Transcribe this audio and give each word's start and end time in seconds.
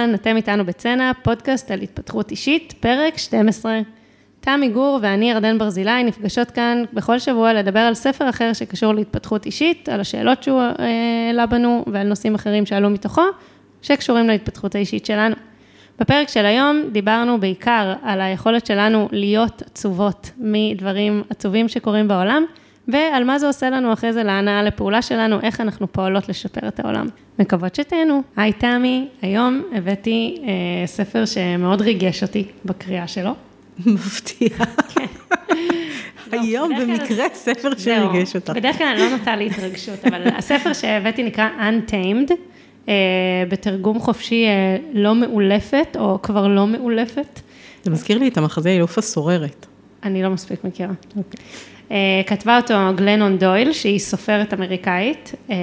אהלן, 0.00 0.14
אתם 0.14 0.36
איתנו 0.36 0.64
בצנע, 0.66 1.12
פודקאסט 1.22 1.70
על 1.70 1.80
התפתחות 1.80 2.30
אישית, 2.30 2.74
פרק 2.80 3.18
12. 3.18 3.80
תמי 4.40 4.68
גור 4.68 4.98
ואני, 5.02 5.30
ירדן 5.30 5.58
ברזילי, 5.58 6.04
נפגשות 6.04 6.50
כאן 6.50 6.84
בכל 6.92 7.18
שבוע 7.18 7.52
לדבר 7.52 7.80
על 7.80 7.94
ספר 7.94 8.28
אחר 8.28 8.52
שקשור 8.52 8.94
להתפתחות 8.94 9.46
אישית, 9.46 9.88
על 9.88 10.00
השאלות 10.00 10.42
שהוא 10.42 10.60
אה, 10.60 10.74
העלה 11.26 11.46
בנו 11.46 11.84
ועל 11.92 12.06
נושאים 12.06 12.34
אחרים 12.34 12.66
שעלו 12.66 12.90
מתוכו, 12.90 13.22
שקשורים 13.82 14.28
להתפתחות 14.28 14.74
האישית 14.74 15.06
שלנו. 15.06 15.36
בפרק 15.98 16.28
של 16.28 16.46
היום 16.46 16.82
דיברנו 16.92 17.40
בעיקר 17.40 17.94
על 18.02 18.20
היכולת 18.20 18.66
שלנו 18.66 19.08
להיות 19.12 19.62
עצובות 19.62 20.30
מדברים 20.38 21.22
עצובים 21.30 21.68
שקורים 21.68 22.08
בעולם, 22.08 22.44
ועל 22.92 23.24
מה 23.24 23.38
זה 23.38 23.46
עושה 23.46 23.70
לנו 23.70 23.92
אחרי 23.92 24.12
זה 24.12 24.22
להנאה 24.22 24.62
לפעולה 24.62 25.02
שלנו, 25.02 25.40
איך 25.40 25.60
אנחנו 25.60 25.92
פועלות 25.92 26.28
לשפר 26.28 26.68
את 26.68 26.80
העולם. 26.80 27.08
מקוות 27.38 27.74
שתהנו. 27.74 28.22
היי 28.36 28.52
תמי, 28.52 29.08
היום 29.22 29.62
הבאתי 29.72 30.42
אה, 30.42 30.86
ספר 30.86 31.24
שמאוד 31.24 31.80
ריגש 31.80 32.22
אותי 32.22 32.44
בקריאה 32.64 33.06
שלו. 33.06 33.34
מפתיע. 33.86 34.48
היום 36.32 36.70
במקרה 36.80 37.24
ספר 37.34 37.70
שריגש 37.78 38.36
אותך. 38.36 38.50
בדרך 38.50 38.78
כלל 38.78 38.86
אני 38.86 39.00
לא 39.00 39.16
נוטה 39.16 39.36
להתרגשות, 39.36 40.04
אבל 40.04 40.28
הספר 40.38 40.72
שהבאתי 40.72 41.22
נקרא 41.22 41.48
Untamed, 41.58 42.32
אה, 42.88 42.94
בתרגום 43.48 44.00
חופשי 44.00 44.46
אה, 44.46 44.76
לא 44.92 45.14
מאולפת, 45.14 45.96
או 45.98 46.22
כבר 46.22 46.48
לא 46.48 46.66
מאולפת. 46.66 47.40
זה 47.82 47.90
מזכיר 47.90 48.18
לי 48.18 48.28
את 48.28 48.36
המחזה 48.36 48.68
אילוף 48.68 48.98
הסוררת. 48.98 49.66
אני 50.02 50.22
לא 50.22 50.30
מספיק 50.30 50.64
מכירה. 50.64 50.92
אה, 51.90 51.96
כתבה 52.26 52.56
אותו 52.56 52.74
גלנון 52.96 53.38
דויל, 53.38 53.72
שהיא 53.72 53.98
סופרת 53.98 54.54
אמריקאית, 54.54 55.34
אה, 55.50 55.56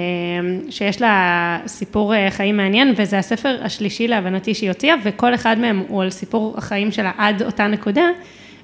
שיש 0.70 1.02
לה 1.02 1.58
סיפור 1.66 2.14
אה, 2.14 2.30
חיים 2.30 2.56
מעניין, 2.56 2.94
וזה 2.96 3.18
הספר 3.18 3.56
השלישי 3.62 4.08
להבנתי 4.08 4.54
שהיא 4.54 4.70
הוציאה, 4.70 4.94
וכל 5.04 5.34
אחד 5.34 5.58
מהם 5.58 5.84
הוא 5.88 6.02
על 6.02 6.10
סיפור 6.10 6.54
החיים 6.58 6.92
שלה 6.92 7.12
עד 7.18 7.42
אותה 7.42 7.66
נקודה, 7.66 8.06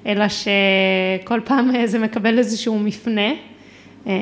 אלא 0.05 0.25
שכל 0.27 1.39
פעם 1.45 1.71
זה 1.85 1.99
מקבל 1.99 2.37
איזשהו 2.37 2.79
מפנה. 2.79 3.31
אה, 4.07 4.13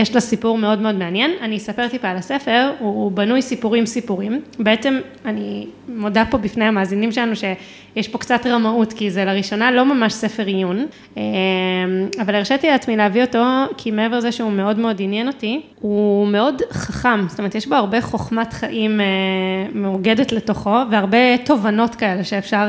יש 0.00 0.14
לה 0.14 0.20
סיפור 0.20 0.58
מאוד 0.58 0.80
מאוד 0.80 0.94
מעניין, 0.94 1.30
אני 1.40 1.56
אספר 1.56 1.88
טיפה 1.88 2.08
על 2.08 2.16
הספר, 2.16 2.70
הוא 2.78 3.12
בנוי 3.12 3.42
סיפורים 3.42 3.86
סיפורים, 3.86 4.40
בעצם 4.58 5.00
אני 5.24 5.66
מודה 5.88 6.24
פה 6.30 6.38
בפני 6.38 6.64
המאזינים 6.64 7.12
שלנו 7.12 7.32
שיש 7.36 8.08
פה 8.08 8.18
קצת 8.18 8.46
רמאות, 8.46 8.92
כי 8.92 9.10
זה 9.10 9.24
לראשונה 9.24 9.70
לא 9.70 9.84
ממש 9.84 10.12
ספר 10.12 10.46
עיון, 10.46 10.86
אה, 11.16 11.22
אבל 12.22 12.34
הרשיתי 12.34 12.66
לעצמי 12.66 12.96
להביא 12.96 13.22
אותו, 13.22 13.44
כי 13.76 13.90
מעבר 13.90 14.16
לזה 14.16 14.32
שהוא 14.32 14.52
מאוד 14.52 14.78
מאוד 14.78 14.96
עניין 15.00 15.26
אותי, 15.26 15.60
הוא 15.80 16.28
מאוד 16.28 16.62
חכם, 16.72 17.28
זאת 17.28 17.38
אומרת 17.38 17.54
יש 17.54 17.66
בו 17.66 17.74
הרבה 17.74 18.00
חוכמת 18.00 18.52
חיים 18.52 19.00
אה, 19.00 19.06
מאוגדת 19.74 20.32
לתוכו, 20.32 20.76
והרבה 20.90 21.36
תובנות 21.44 21.94
כאלה 21.94 22.24
שאפשר 22.24 22.66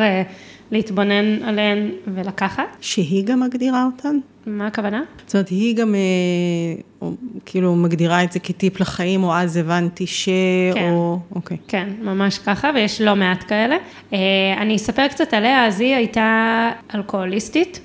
להתבונן 0.72 1.44
עליהן 1.44 1.92
ולקחת. 2.16 2.78
שהיא 2.82 3.26
גם 3.26 3.40
מגדירה 3.40 3.86
אותן? 3.86 4.20
מה 4.46 4.68
הכוונה? 4.68 5.02
זאת 5.26 5.36
אומרת, 5.36 5.50
היא 5.50 5.76
גם 5.76 5.96
אה, 5.96 7.08
כאילו 7.46 7.76
מגדירה 7.76 8.24
את 8.24 8.32
זה 8.32 8.40
כטיפ 8.40 8.80
לחיים, 8.80 9.24
או 9.24 9.36
אז 9.36 9.58
הבנתי 9.58 10.08
ש... 10.08 10.30
כן. 10.74 10.90
או... 10.92 11.20
אוקיי. 11.36 11.58
כן, 11.68 11.90
ממש 12.02 12.38
ככה, 12.38 12.72
ויש 12.76 13.02
לא 13.02 13.16
מעט 13.16 13.44
כאלה. 13.48 13.76
אה, 14.14 14.18
אני 14.58 14.76
אספר 14.76 15.08
קצת 15.08 15.34
עליה, 15.34 15.68
אז 15.68 15.82
היא 15.82 15.96
הייתה 15.96 16.70
אלכוהוליסטית. 16.96 17.80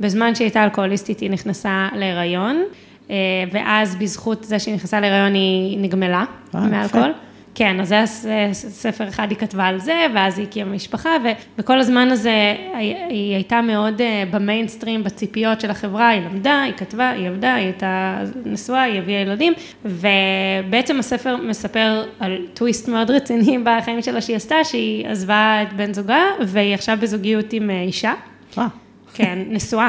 בזמן 0.00 0.34
שהיא 0.34 0.44
הייתה 0.44 0.64
אלכוהוליסטית 0.64 1.20
היא 1.20 1.30
נכנסה 1.30 1.88
להיריון, 1.96 2.62
אה, 3.10 3.16
ואז 3.52 3.96
בזכות 3.96 4.44
זה 4.44 4.58
שהיא 4.58 4.74
נכנסה 4.74 5.00
להיריון 5.00 5.34
היא 5.34 5.78
נגמלה 5.78 6.24
מאלכוהול. 6.54 7.12
כן, 7.60 7.80
אז 7.80 7.88
זה 7.88 7.94
היה 8.30 8.54
ספר 8.54 9.08
אחד, 9.08 9.26
היא 9.30 9.38
כתבה 9.38 9.64
על 9.66 9.78
זה, 9.78 10.06
ואז 10.14 10.38
היא 10.38 10.46
הקימה 10.46 10.70
משפחה, 10.70 11.10
ו, 11.24 11.28
וכל 11.58 11.80
הזמן 11.80 12.08
הזה 12.08 12.54
היא, 12.74 13.34
הייתה 13.34 13.62
מאוד 13.62 14.00
אה, 14.00 14.24
במיינסטרים, 14.30 15.04
בציפיות 15.04 15.60
של 15.60 15.70
החברה, 15.70 16.08
היא 16.08 16.22
למדה, 16.22 16.62
היא 16.62 16.74
כתבה, 16.76 17.10
היא 17.10 17.28
עבדה, 17.28 17.54
היא 17.54 17.64
הייתה 17.64 18.22
נשואה, 18.44 18.82
היא 18.82 18.98
הביאה 18.98 19.20
ילדים, 19.20 19.52
ובעצם 19.84 20.98
הספר 20.98 21.36
מספר 21.36 22.04
על 22.20 22.46
טוויסט 22.54 22.88
מאוד 22.88 23.10
רציני 23.10 23.58
בחיים 23.64 24.02
שלה 24.02 24.20
שהיא 24.20 24.36
עשתה, 24.36 24.64
שהיא 24.64 25.08
עזבה 25.08 25.62
את 25.62 25.72
בן 25.72 25.94
זוגה, 25.94 26.24
והיא 26.40 26.74
עכשיו 26.74 26.98
בזוגיות 27.00 27.52
עם 27.52 27.70
אה, 27.70 27.82
אישה. 27.82 28.12
כן, 29.14 29.38
נשואה 29.48 29.88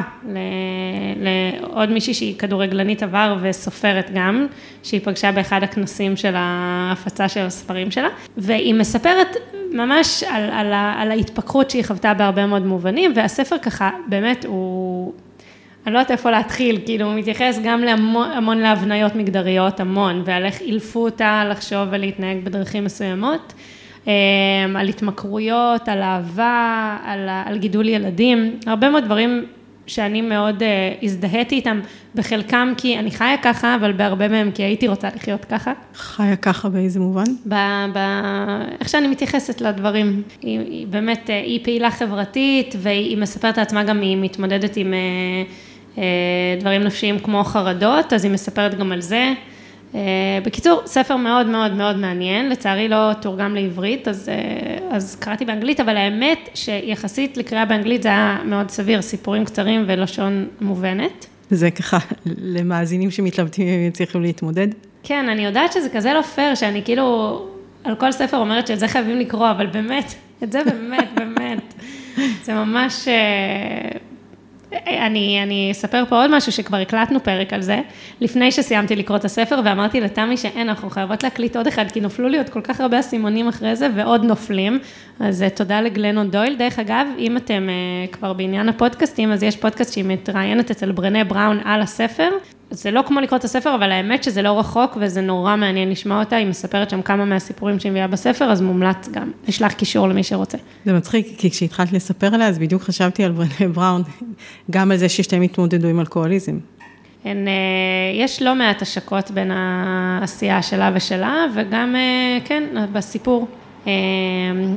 לעוד 1.15 1.89
מישהי 1.89 2.13
שהיא 2.13 2.39
כדורגלנית 2.39 3.03
עבר 3.03 3.37
וסופרת 3.41 4.09
גם, 4.13 4.47
שהיא 4.83 5.01
פגשה 5.03 5.31
באחד 5.31 5.63
הכנסים 5.63 6.15
של 6.15 6.33
ההפצה 6.35 7.29
של 7.29 7.39
הספרים 7.39 7.91
שלה, 7.91 8.09
והיא 8.37 8.73
מספרת 8.73 9.35
ממש 9.71 10.23
על, 10.23 10.49
על, 10.51 10.73
על 10.73 11.11
ההתפכחות 11.11 11.69
שהיא 11.69 11.83
חוותה 11.83 12.13
בהרבה 12.13 12.45
מאוד 12.45 12.65
מובנים, 12.65 13.13
והספר 13.15 13.57
ככה, 13.57 13.89
באמת 14.07 14.45
הוא... 14.45 15.13
אני 15.85 15.93
לא 15.93 15.99
יודעת 15.99 16.11
איפה 16.11 16.31
להתחיל, 16.31 16.79
כאילו 16.85 17.05
הוא 17.05 17.15
מתייחס 17.15 17.59
גם 17.63 17.81
להמון 17.81 18.57
להבניות 18.57 19.15
מגדריות, 19.15 19.79
המון, 19.79 20.21
ועל 20.25 20.45
איך 20.45 20.61
אילפו 20.61 20.99
אותה 20.99 21.43
לחשוב 21.49 21.87
ולהתנהג 21.91 22.37
בדרכים 22.43 22.85
מסוימות. 22.85 23.53
אמ, 24.07 24.11
על 24.75 24.87
התמכרויות, 24.87 25.89
על 25.89 26.01
אהבה, 26.01 26.97
על, 27.05 27.29
על 27.45 27.57
גידול 27.57 27.89
ילדים, 27.89 28.59
הרבה 28.65 28.89
מאוד 28.89 29.05
דברים 29.05 29.45
שאני 29.87 30.21
מאוד 30.21 30.59
uh, 30.59 31.05
הזדהיתי 31.05 31.55
איתם, 31.55 31.79
בחלקם 32.15 32.73
כי 32.77 32.99
אני 32.99 33.11
חיה 33.11 33.37
ככה, 33.41 33.75
אבל 33.75 33.91
בהרבה 33.91 34.27
מהם 34.27 34.51
כי 34.51 34.63
הייתי 34.63 34.87
רוצה 34.87 35.07
לחיות 35.15 35.45
ככה. 35.45 35.73
חיה 35.95 36.35
ככה 36.35 36.69
באיזה 36.69 36.99
מובן? 36.99 37.23
ב, 37.47 37.55
ב, 37.93 37.97
איך 38.79 38.89
שאני 38.89 39.07
מתייחסת 39.07 39.61
לדברים. 39.61 40.21
היא, 40.41 40.59
היא 40.59 40.87
באמת, 40.87 41.27
uh, 41.27 41.31
היא 41.31 41.59
פעילה 41.63 41.91
חברתית, 41.91 42.75
והיא 42.77 43.17
מספרת 43.17 43.57
לעצמה 43.57 43.83
גם, 43.83 44.01
היא 44.01 44.17
מתמודדת 44.17 44.77
עם 44.77 44.93
uh, 44.93 45.95
uh, 45.95 45.99
דברים 46.59 46.81
נפשיים 46.81 47.19
כמו 47.19 47.43
חרדות, 47.43 48.13
אז 48.13 48.23
היא 48.23 48.31
מספרת 48.31 48.75
גם 48.79 48.91
על 48.91 49.01
זה. 49.01 49.33
אה, 49.95 49.99
בקיצור, 50.45 50.81
ספר 50.85 51.15
מאוד 51.15 51.47
מאוד 51.47 51.73
מאוד 51.73 51.95
מעניין, 51.95 52.49
לצערי 52.49 52.87
לא 52.87 53.13
תורגם 53.21 53.55
לעברית, 53.55 54.07
אז, 54.07 54.29
אה, 54.29 54.95
אז 54.95 55.15
קראתי 55.15 55.45
באנגלית, 55.45 55.79
אבל 55.79 55.97
האמת 55.97 56.49
שיחסית 56.53 57.37
לקריאה 57.37 57.65
באנגלית 57.65 58.03
זה 58.03 58.09
היה 58.09 58.39
מאוד 58.45 58.69
סביר, 58.69 59.01
סיפורים 59.01 59.45
קצרים 59.45 59.83
ולשון 59.87 60.47
מובנת. 60.61 61.25
זה 61.49 61.71
ככה, 61.71 61.97
למאזינים 62.25 63.11
שמתלבטים 63.11 63.67
אם 63.67 63.87
יצליחו 63.87 64.19
להתמודד? 64.19 64.67
כן, 65.03 65.29
אני 65.29 65.45
יודעת 65.45 65.73
שזה 65.73 65.89
כזה 65.89 66.13
לא 66.13 66.21
פייר, 66.21 66.55
שאני 66.55 66.83
כאילו 66.83 67.39
על 67.83 67.95
כל 67.95 68.11
ספר 68.11 68.37
אומרת 68.37 68.67
שאת 68.67 68.79
זה 68.79 68.87
חייבים 68.87 69.19
לקרוא, 69.19 69.51
אבל 69.51 69.67
באמת, 69.67 70.13
את 70.43 70.51
זה 70.51 70.63
באמת, 70.63 71.07
באמת, 71.15 71.73
זה 72.43 72.53
ממש... 72.53 73.07
אה, 74.73 75.07
אני, 75.07 75.43
אני 75.43 75.71
אספר 75.71 76.03
פה 76.09 76.21
עוד 76.21 76.35
משהו 76.35 76.51
שכבר 76.51 76.77
הקלטנו 76.77 77.23
פרק 77.23 77.53
על 77.53 77.61
זה, 77.61 77.79
לפני 78.21 78.51
שסיימתי 78.51 78.95
לקרוא 78.95 79.17
את 79.17 79.25
הספר 79.25 79.59
ואמרתי 79.65 80.01
לתמי 80.01 80.37
שאין, 80.37 80.69
אנחנו 80.69 80.89
חייבות 80.89 81.23
להקליט 81.23 81.55
עוד 81.55 81.67
אחד, 81.67 81.91
כי 81.91 82.01
נפלו 82.01 82.29
לי 82.29 82.37
עוד 82.37 82.49
כל 82.49 82.61
כך 82.61 82.81
הרבה 82.81 82.99
אסימונים 82.99 83.47
אחרי 83.47 83.75
זה 83.75 83.87
ועוד 83.95 84.23
נופלים, 84.23 84.79
אז 85.19 85.43
אה, 85.43 85.49
תודה 85.49 85.81
לגלנון 85.81 86.31
דויל. 86.31 86.55
דרך 86.55 86.79
אגב, 86.79 87.07
אם 87.17 87.37
אתם 87.37 87.69
uh, 87.69 88.13
כבר 88.13 88.33
בעניין 88.33 88.69
הפודקאסטים, 88.69 89.31
אז 89.31 89.43
יש 89.43 89.57
פודקאסט 89.57 89.93
שהיא 89.93 90.05
מתראיינת 90.07 90.71
אצל 90.71 90.91
ברנה 90.91 91.23
בראון 91.23 91.59
על 91.63 91.81
הספר, 91.81 92.29
זה 92.71 92.91
לא 92.91 93.01
כמו 93.07 93.19
לקרוא 93.19 93.39
את 93.39 93.43
הספר, 93.43 93.75
אבל 93.75 93.91
האמת 93.91 94.23
שזה 94.23 94.41
לא 94.41 94.59
רחוק 94.59 94.97
וזה 95.01 95.21
נורא 95.21 95.55
מעניין 95.55 95.89
לשמוע 95.89 96.19
אותה, 96.19 96.35
היא 96.35 96.47
מספרת 96.47 96.89
שם 96.89 97.01
כמה 97.01 97.25
מהסיפורים 97.25 97.79
שהיא 97.79 97.91
מביאה 97.91 98.07
בספר, 98.07 98.45
אז 98.45 98.61
מומלץ 98.61 99.09
גם, 99.11 99.31
נשלח 99.47 99.73
קישור 99.73 100.07
למי 100.07 100.23
שרוצה. 100.23 100.57
זה 100.85 100.93
מצחיק, 100.93 101.27
כי 101.37 101.51
כשהתחלת 101.51 101.91
לספר 101.91 102.33
עליה, 102.33 102.47
אז 102.47 102.59
בדיוק 102.59 102.81
חשבתי 102.81 103.23
על 103.23 103.31
ברנה 103.31 103.73
בראון, 103.73 104.01
גם 104.71 104.91
על 104.91 104.97
זה 104.97 105.09
ששתיהם 105.09 105.41
התמודדו 105.41 105.87
עם 105.87 105.99
אלכוהוליזם. 105.99 106.57
הן, 107.25 107.47
אה, 107.47 107.53
יש 108.13 108.41
לא 108.41 108.55
מעט 108.55 108.81
השקות 108.81 109.31
בין 109.31 109.51
העשייה 109.51 110.61
שלה 110.61 110.91
ושלה, 110.93 111.45
וגם, 111.55 111.95
אה, 111.95 112.37
כן, 112.45 112.63
בסיפור. 112.93 113.47
אה, 113.87 113.91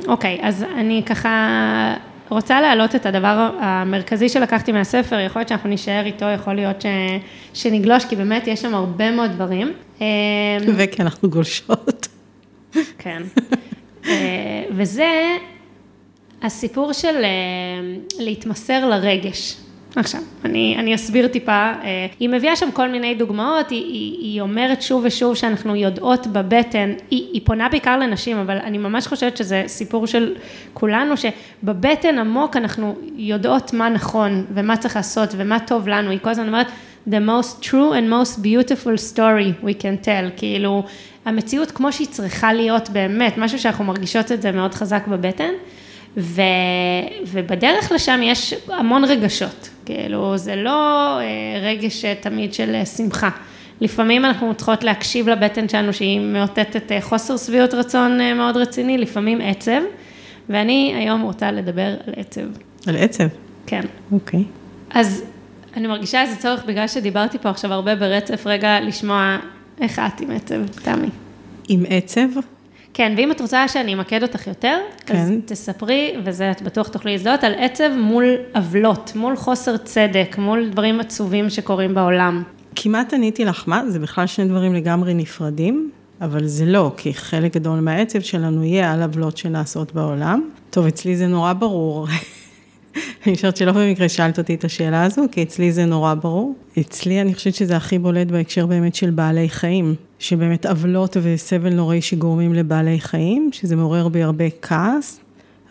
אוקיי, 0.07 0.39
אז 0.41 0.65
אני 0.77 1.03
ככה 1.05 1.29
רוצה 2.29 2.61
להעלות 2.61 2.95
את 2.95 3.05
הדבר 3.05 3.49
המרכזי 3.59 4.29
שלקחתי 4.29 4.71
מהספר, 4.71 5.19
יכול 5.19 5.39
להיות 5.39 5.49
שאנחנו 5.49 5.69
נישאר 5.69 6.05
איתו, 6.05 6.25
יכול 6.25 6.53
להיות 6.53 6.81
ש... 6.81 6.85
שנגלוש, 7.53 8.05
כי 8.05 8.15
באמת 8.15 8.47
יש 8.47 8.61
שם 8.61 8.75
הרבה 8.75 9.11
מאוד 9.11 9.31
דברים. 9.31 9.73
וכי 10.77 11.01
אנחנו 11.01 11.29
גולשות. 11.29 12.07
כן. 12.97 13.23
וזה 14.71 15.35
הסיפור 16.41 16.93
של 16.93 17.15
להתמסר 18.19 18.89
לרגש. 18.89 19.57
עכשיו, 19.95 20.21
אני, 20.45 20.75
אני 20.79 20.95
אסביר 20.95 21.27
טיפה, 21.27 21.51
אה, 21.51 22.07
היא 22.19 22.29
מביאה 22.29 22.55
שם 22.55 22.71
כל 22.71 22.89
מיני 22.89 23.15
דוגמאות, 23.15 23.69
היא, 23.69 23.83
היא, 23.83 24.19
היא 24.19 24.41
אומרת 24.41 24.81
שוב 24.81 25.03
ושוב 25.05 25.35
שאנחנו 25.35 25.75
יודעות 25.75 26.27
בבטן, 26.27 26.93
היא, 27.11 27.27
היא 27.33 27.41
פונה 27.43 27.69
בעיקר 27.69 27.97
לנשים, 27.97 28.37
אבל 28.37 28.57
אני 28.57 28.77
ממש 28.77 29.07
חושבת 29.07 29.37
שזה 29.37 29.63
סיפור 29.67 30.07
של 30.07 30.35
כולנו, 30.73 31.13
שבבטן 31.17 32.19
עמוק 32.19 32.57
אנחנו 32.57 32.95
יודעות 33.15 33.73
מה 33.73 33.89
נכון 33.89 34.45
ומה 34.53 34.77
צריך 34.77 34.95
לעשות 34.95 35.29
ומה 35.37 35.59
טוב 35.59 35.87
לנו, 35.87 36.09
היא 36.09 36.19
כל 36.21 36.29
הזמן 36.29 36.47
אומרת, 36.47 36.67
the 37.09 37.21
most 37.27 37.63
true 37.63 37.93
and 37.93 38.09
most 38.09 38.39
beautiful 38.39 39.13
story 39.13 39.65
we 39.65 39.81
can 39.81 40.05
tell, 40.05 40.37
כאילו, 40.37 40.83
המציאות 41.25 41.71
כמו 41.71 41.91
שהיא 41.91 42.07
צריכה 42.07 42.53
להיות 42.53 42.89
באמת, 42.89 43.37
משהו 43.37 43.59
שאנחנו 43.59 43.83
מרגישות 43.83 44.31
את 44.31 44.41
זה 44.41 44.51
מאוד 44.51 44.73
חזק 44.73 45.07
בבטן, 45.07 45.51
ו, 46.17 46.41
ובדרך 47.27 47.91
לשם 47.91 48.19
יש 48.23 48.53
המון 48.67 49.03
רגשות, 49.03 49.69
כאילו 49.85 50.37
זה 50.37 50.55
לא 50.55 51.19
אה, 51.19 51.23
רגש 51.61 52.05
תמיד 52.05 52.53
של 52.53 52.85
שמחה. 52.97 53.29
לפעמים 53.81 54.25
אנחנו 54.25 54.53
צריכות 54.55 54.83
להקשיב 54.83 55.29
לבטן 55.29 55.69
שלנו 55.69 55.93
שהיא 55.93 56.19
מאותתת 56.19 56.91
חוסר 57.01 57.37
שביעות 57.37 57.73
רצון 57.73 58.19
מאוד 58.37 58.57
רציני, 58.57 58.97
לפעמים 58.97 59.41
עצב, 59.41 59.81
ואני 60.49 60.93
היום 60.97 61.21
רוצה 61.21 61.51
לדבר 61.51 61.87
על 62.07 62.13
עצב. 62.15 62.41
על 62.87 62.95
עצב? 62.95 63.27
כן. 63.67 63.81
אוקיי. 64.11 64.43
אז 64.89 65.23
אני 65.75 65.87
מרגישה 65.87 66.21
איזה 66.21 66.35
צורך, 66.35 66.65
בגלל 66.65 66.87
שדיברתי 66.87 67.37
פה 67.37 67.49
עכשיו 67.49 67.73
הרבה 67.73 67.95
ברצף, 67.95 68.43
רגע 68.45 68.79
לשמוע 68.81 69.37
איך 69.81 69.99
את 69.99 70.21
עם 70.21 70.31
עצב, 70.31 70.67
תמי. 70.83 71.09
עם 71.69 71.83
עצב? 71.89 72.27
כן, 72.97 73.13
ואם 73.17 73.31
את 73.31 73.41
רוצה 73.41 73.67
שאני 73.67 73.93
אמקד 73.93 74.23
אותך 74.23 74.47
יותר, 74.47 74.77
כן. 75.05 75.15
אז 75.15 75.31
תספרי, 75.45 76.15
וזה 76.23 76.51
את 76.51 76.61
בטוח 76.61 76.87
תוכלי 76.87 77.11
להזדהות, 77.11 77.43
על 77.43 77.53
עצב 77.57 77.89
מול 77.97 78.25
עוולות, 78.55 79.11
מול 79.15 79.35
חוסר 79.35 79.77
צדק, 79.77 80.35
מול 80.37 80.69
דברים 80.69 80.99
עצובים 80.99 81.49
שקורים 81.49 81.95
בעולם. 81.95 82.43
כמעט 82.75 83.13
עניתי 83.13 83.45
לך 83.45 83.63
מה, 83.67 83.83
זה 83.89 83.99
בכלל 83.99 84.27
שני 84.27 84.45
דברים 84.45 84.73
לגמרי 84.73 85.13
נפרדים, 85.13 85.91
אבל 86.21 86.45
זה 86.47 86.65
לא, 86.65 86.91
כי 86.97 87.13
חלק 87.13 87.55
גדול 87.55 87.79
מהעצב 87.79 88.19
שלנו 88.19 88.63
יהיה 88.63 88.93
על 88.93 89.01
עוולות 89.01 89.37
שנעשות 89.37 89.93
בעולם. 89.93 90.49
טוב, 90.69 90.85
אצלי 90.85 91.15
זה 91.15 91.27
נורא 91.27 91.53
ברור. 91.53 92.07
אני 93.27 93.35
חושבת 93.35 93.57
שלא 93.57 93.71
במקרה 93.71 94.09
שאלת 94.09 94.37
אותי 94.37 94.55
את 94.55 94.63
השאלה 94.63 95.03
הזו, 95.03 95.21
כי 95.31 95.43
אצלי 95.43 95.71
זה 95.71 95.85
נורא 95.85 96.13
ברור. 96.13 96.55
אצלי 96.79 97.21
אני 97.21 97.33
חושבת 97.33 97.55
שזה 97.55 97.77
הכי 97.77 97.99
בולט 97.99 98.27
בהקשר 98.27 98.65
באמת 98.65 98.95
של 98.95 99.09
בעלי 99.09 99.49
חיים, 99.49 99.95
שבאמת 100.19 100.65
עוולות 100.65 101.17
וסבל 101.21 101.73
נוראי 101.73 102.01
שגורמים 102.01 102.53
לבעלי 102.53 102.99
חיים, 102.99 103.49
שזה 103.51 103.75
מעורר 103.75 104.07
בי 104.07 104.23
הרבה 104.23 104.45
כעס, 104.61 105.19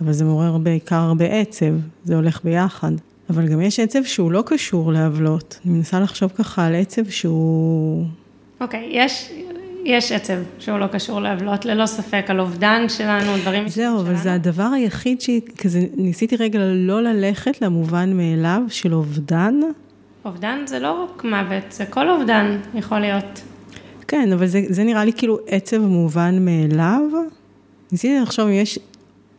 אבל 0.01 0.13
זה 0.13 0.25
מעורר 0.25 0.59
בעיקר 0.59 0.97
הרבה 0.97 1.25
עצב, 1.25 1.75
זה 2.05 2.15
הולך 2.15 2.41
ביחד. 2.45 2.93
אבל 3.31 3.49
גם 3.49 3.61
יש 3.61 3.81
עצב 3.81 4.05
שהוא 4.05 4.33
לא 4.33 4.43
קשור 4.47 4.93
לעוולות. 4.93 5.61
אני 5.65 5.75
מנסה 5.75 6.01
לחשוב 6.01 6.33
ככה 6.37 6.67
על 6.67 6.75
עצב 6.75 7.11
שהוא... 7.11 8.05
אוקיי, 8.61 8.81
okay, 8.81 8.97
יש, 8.97 9.33
יש 9.85 10.13
עצב 10.13 10.35
שהוא 10.59 10.79
לא 10.79 10.87
קשור 10.87 11.21
לעוולות, 11.21 11.65
ללא 11.65 11.87
ספק, 11.87 12.25
על 12.29 12.41
אובדן 12.41 12.89
שלנו, 12.89 13.37
דברים 13.43 13.69
זהו, 13.69 14.01
אבל 14.01 14.17
זה 14.17 14.33
הדבר 14.33 14.63
היחיד 14.75 15.21
שכזה, 15.21 15.81
ניסיתי 15.97 16.37
רגע 16.37 16.59
לא 16.73 17.03
ללכת 17.03 17.63
למובן 17.63 18.17
מאליו 18.17 18.63
של 18.69 18.95
אובדן. 18.95 19.61
אובדן 20.25 20.59
זה 20.67 20.79
לא 20.79 21.05
רק 21.05 21.25
מוות, 21.25 21.73
זה 21.73 21.87
כל 21.87 22.09
אובדן 22.09 22.61
יכול 22.75 22.99
להיות. 22.99 23.43
כן, 24.09 24.33
אבל 24.33 24.47
זה, 24.47 24.61
זה 24.69 24.85
נראה 24.85 25.05
לי 25.05 25.13
כאילו 25.13 25.39
עצב 25.47 25.79
מובן 25.79 26.45
מאליו. 26.45 27.03
ניסיתי 27.93 28.21
לחשוב 28.21 28.47
אם 28.47 28.53
יש 28.53 28.79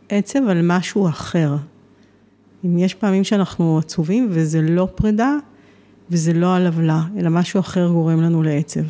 עצב 0.09 0.47
על 0.49 0.59
משהו 0.63 1.07
אחר. 1.07 1.55
אם 2.65 2.77
יש 2.77 2.93
פעמים 2.93 3.23
שאנחנו 3.23 3.77
עצובים 3.77 4.27
וזה 4.31 4.61
לא 4.61 4.87
פרידה, 4.95 5.35
וזה 6.09 6.33
לא 6.33 6.55
על 6.55 6.65
עוולה, 6.65 7.01
אלא 7.17 7.29
משהו 7.29 7.59
אחר 7.59 7.87
גורם 7.87 8.21
לנו 8.21 8.43
לעצב. 8.43 8.81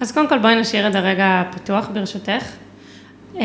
אז 0.00 0.12
קודם 0.12 0.28
כל 0.28 0.38
בואי 0.38 0.54
נשאיר 0.54 0.88
את 0.88 0.94
הרגע 0.94 1.42
פתוח 1.52 1.88
ברשותך. 1.92 2.44
אמ, 3.36 3.40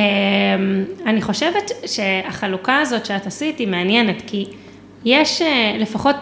אני 1.05 1.21
חושבת 1.21 1.71
שהחלוקה 1.85 2.79
הזאת 2.79 3.05
שאת 3.05 3.27
עשית 3.27 3.59
היא 3.59 3.67
מעניינת, 3.67 4.21
כי 4.27 4.45
יש, 5.05 5.41
אה, 5.41 5.75
לפחות 5.79 6.15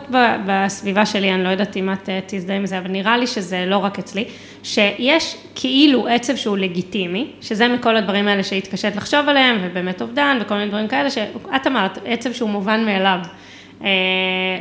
בסביבה 0.46 1.06
שלי, 1.06 1.34
אני 1.34 1.44
לא 1.44 1.50
יודעת 1.50 1.78
אם 1.78 1.94
את 1.94 2.10
אה, 2.10 2.20
תזדהה 2.28 2.58
עם 2.58 2.66
זה, 2.66 2.78
אבל 2.78 2.88
נראה 2.88 3.18
לי 3.18 3.28
שזה 3.28 3.66
לא 3.68 3.78
רק 3.78 4.00
אצלי, 4.00 4.26
שיש 4.64 5.36
כאילו 5.56 6.08
עצב 6.08 6.36
שהוא 6.36 6.58
לגיטימי, 6.58 7.28
שזה 7.42 7.68
מכל 7.68 7.96
הדברים 7.98 8.28
האלה 8.28 8.44
שהתקשית 8.44 8.96
לחשוב 8.96 9.30
עליהם, 9.30 9.58
ובאמת 9.62 10.02
אובדן 10.02 10.38
וכל 10.42 10.56
מיני 10.56 10.70
דברים 10.70 10.88
כאלה, 10.88 11.10
שאת 11.10 11.68
אמרת, 11.68 11.98
עצב 12.06 12.34
שהוא 12.34 12.50
מובן 12.50 12.86
מאליו. 12.86 13.20
אה, 13.84 13.90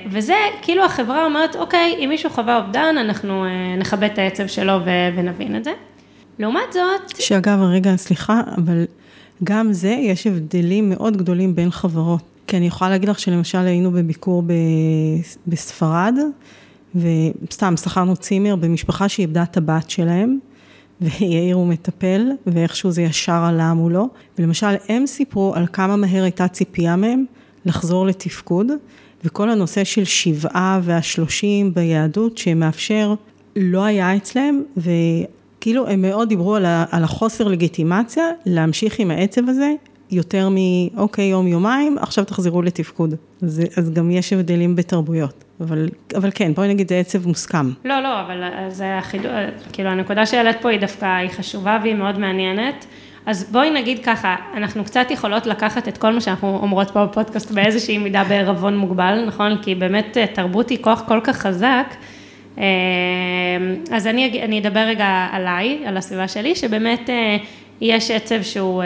וזה, 0.06 0.36
כאילו 0.62 0.84
החברה 0.84 1.24
אומרת, 1.24 1.56
אוקיי, 1.56 1.96
אם 2.04 2.08
מישהו 2.08 2.30
חווה 2.30 2.56
אובדן, 2.56 2.94
אנחנו 3.00 3.44
נכבד 3.78 4.08
את 4.12 4.18
העצב 4.18 4.46
שלו 4.46 4.72
ונבין 5.16 5.56
את 5.56 5.64
זה. 5.64 5.72
לעומת 6.38 6.72
זאת... 6.72 7.20
שאגב, 7.20 7.58
רגע, 7.60 7.96
סליחה, 7.96 8.40
אבל 8.56 8.84
גם 9.44 9.72
זה, 9.72 9.88
יש 9.88 10.26
הבדלים 10.26 10.90
מאוד 10.90 11.16
גדולים 11.16 11.54
בין 11.54 11.70
חברות. 11.70 12.22
כי 12.46 12.56
אני 12.56 12.66
יכולה 12.66 12.90
להגיד 12.90 13.08
לך 13.08 13.18
שלמשל 13.18 13.58
היינו 13.58 13.90
בביקור 13.90 14.42
בספרד, 15.46 16.14
וסתם 16.94 17.76
שכרנו 17.76 18.16
צימר 18.16 18.56
במשפחה 18.56 19.08
שאיבדה 19.08 19.42
את 19.42 19.56
הבת 19.56 19.90
שלהם, 19.90 20.38
ויאיר 21.00 21.56
הוא 21.56 21.66
מטפל, 21.66 22.30
ואיכשהו 22.46 22.90
זה 22.90 23.02
ישר 23.02 23.32
עלה 23.32 23.74
מולו, 23.74 24.08
ולמשל 24.38 24.74
הם 24.88 25.06
סיפרו 25.06 25.54
על 25.54 25.66
כמה 25.72 25.96
מהר 25.96 26.22
הייתה 26.22 26.48
ציפייה 26.48 26.96
מהם 26.96 27.24
לחזור 27.64 28.06
לתפקוד, 28.06 28.66
וכל 29.24 29.50
הנושא 29.50 29.84
של 29.84 30.04
שבעה 30.04 30.80
והשלושים 30.82 31.74
ביהדות 31.74 32.38
שמאפשר, 32.38 33.14
לא 33.56 33.84
היה 33.84 34.16
אצלם, 34.16 34.62
וכאילו 34.76 35.88
הם 35.88 36.02
מאוד 36.02 36.28
דיברו 36.28 36.56
על 36.90 37.04
החוסר 37.04 37.48
לגיטימציה 37.48 38.24
להמשיך 38.46 38.98
עם 38.98 39.10
העצב 39.10 39.48
הזה, 39.48 39.72
יותר 40.10 40.48
מאוקיי, 40.50 41.24
יום, 41.24 41.46
יומיים, 41.46 41.98
עכשיו 41.98 42.24
תחזרו 42.24 42.62
לתפקוד. 42.62 43.14
אז, 43.42 43.62
אז 43.76 43.90
גם 43.90 44.10
יש 44.10 44.32
הבדלים 44.32 44.76
בתרבויות. 44.76 45.44
אבל, 45.60 45.88
אבל 46.16 46.30
כן, 46.34 46.54
בואי 46.54 46.68
נגיד, 46.68 46.88
זה 46.88 46.98
עצב 46.98 47.28
מוסכם. 47.28 47.70
לא, 47.84 48.00
לא, 48.00 48.20
אבל 48.20 48.42
זה 48.68 48.98
החידוד, 48.98 49.32
כאילו, 49.72 49.90
הנקודה 49.90 50.26
שהעלית 50.26 50.56
פה 50.62 50.70
היא 50.70 50.80
דווקא, 50.80 51.04
היא 51.04 51.30
חשובה 51.30 51.78
והיא 51.82 51.94
מאוד 51.94 52.18
מעניינת. 52.18 52.86
אז 53.26 53.44
בואי 53.52 53.70
נגיד 53.70 54.04
ככה, 54.04 54.36
אנחנו 54.54 54.84
קצת 54.84 55.06
יכולות 55.10 55.46
לקחת 55.46 55.88
את 55.88 55.98
כל 55.98 56.12
מה 56.12 56.20
שאנחנו 56.20 56.58
אומרות 56.62 56.90
פה 56.90 57.04
בפודקאסט 57.04 57.50
באיזושהי 57.50 57.98
מידה 57.98 58.24
בערבון 58.24 58.76
מוגבל, 58.76 59.24
נכון? 59.26 59.56
כי 59.62 59.74
באמת 59.74 60.16
אה, 60.16 60.26
תרבות 60.26 60.70
היא 60.70 60.78
כוח 60.80 61.02
כל 61.08 61.20
כך 61.24 61.36
חזק. 61.36 61.94
אה, 62.58 62.64
אז 63.90 64.06
אני, 64.06 64.42
אני 64.44 64.58
אדבר 64.58 64.80
רגע 64.80 65.28
עליי, 65.32 65.82
על 65.86 65.96
הסביבה 65.96 66.28
שלי, 66.28 66.54
שבאמת 66.54 67.10
אה, 67.10 67.36
יש 67.80 68.10
עצב 68.10 68.42
שהוא 68.42 68.82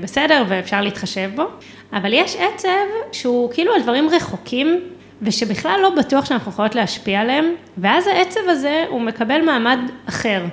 בסדר 0.00 0.44
ואפשר 0.48 0.80
להתחשב 0.80 1.30
בו, 1.34 1.44
אבל 1.92 2.12
יש 2.12 2.36
עצב 2.36 2.68
שהוא 3.12 3.50
כאילו 3.52 3.72
על 3.74 3.82
דברים 3.82 4.08
רחוקים 4.08 4.80
ושבכלל 5.22 5.78
לא 5.82 5.90
בטוח 5.90 6.24
שאנחנו 6.24 6.52
יכולות 6.52 6.74
להשפיע 6.74 7.20
עליהם, 7.20 7.44
ואז 7.78 8.06
העצב 8.06 8.40
הזה 8.48 8.84
הוא 8.88 9.00
מקבל 9.00 9.40
מעמד 9.40 9.78
אחר. 10.08 10.44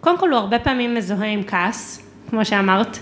קודם 0.00 0.18
כל 0.18 0.30
הוא 0.30 0.38
הרבה 0.38 0.58
פעמים 0.58 0.94
מזוהה 0.94 1.28
עם 1.28 1.42
כעס, 1.42 2.09
כמו 2.30 2.44
שאמרת, 2.44 2.98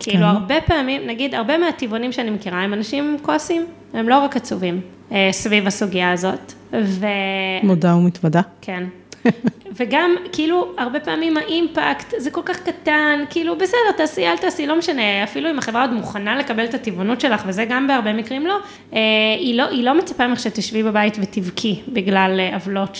כאילו 0.00 0.18
כן. 0.18 0.22
הרבה 0.22 0.54
פעמים, 0.66 1.06
נגיד 1.06 1.34
הרבה 1.34 1.58
מהטבעונים 1.58 2.12
שאני 2.12 2.30
מכירה 2.30 2.62
הם 2.62 2.72
אנשים 2.74 3.16
כועסים, 3.22 3.66
הם 3.94 4.08
לא 4.08 4.18
רק 4.18 4.36
עצובים 4.36 4.80
אה, 5.12 5.28
סביב 5.32 5.66
הסוגיה 5.66 6.12
הזאת. 6.12 6.52
ו... 6.72 7.06
מודה 7.62 7.96
ומתוודה. 7.96 8.40
כן. 8.60 8.84
וגם, 9.76 10.16
כאילו, 10.32 10.72
הרבה 10.78 11.00
פעמים 11.00 11.36
האימפקט 11.36 12.14
זה 12.16 12.30
כל 12.30 12.40
כך 12.44 12.60
קטן, 12.60 13.24
כאילו, 13.30 13.58
בסדר, 13.58 13.92
תעשי, 13.96 14.26
אל 14.26 14.36
תעשי, 14.36 14.66
לא 14.66 14.78
משנה, 14.78 15.24
אפילו 15.24 15.50
אם 15.50 15.58
החברה 15.58 15.82
עוד 15.82 15.92
מוכנה 15.92 16.36
לקבל 16.36 16.64
את 16.64 16.74
הטבעונות 16.74 17.20
שלך, 17.20 17.42
וזה 17.46 17.64
גם 17.64 17.86
בהרבה 17.86 18.12
מקרים 18.12 18.46
לא, 18.46 18.58
אה, 18.92 18.98
היא 19.38 19.54
לא, 19.54 19.68
היא 19.68 19.84
לא 19.84 19.94
מצפה 19.94 20.26
ממך 20.26 20.40
שתשבי 20.40 20.82
בבית 20.82 21.16
ותבכי 21.20 21.80
בגלל 21.88 22.40
אה, 22.40 22.54
עוולות 22.54 22.98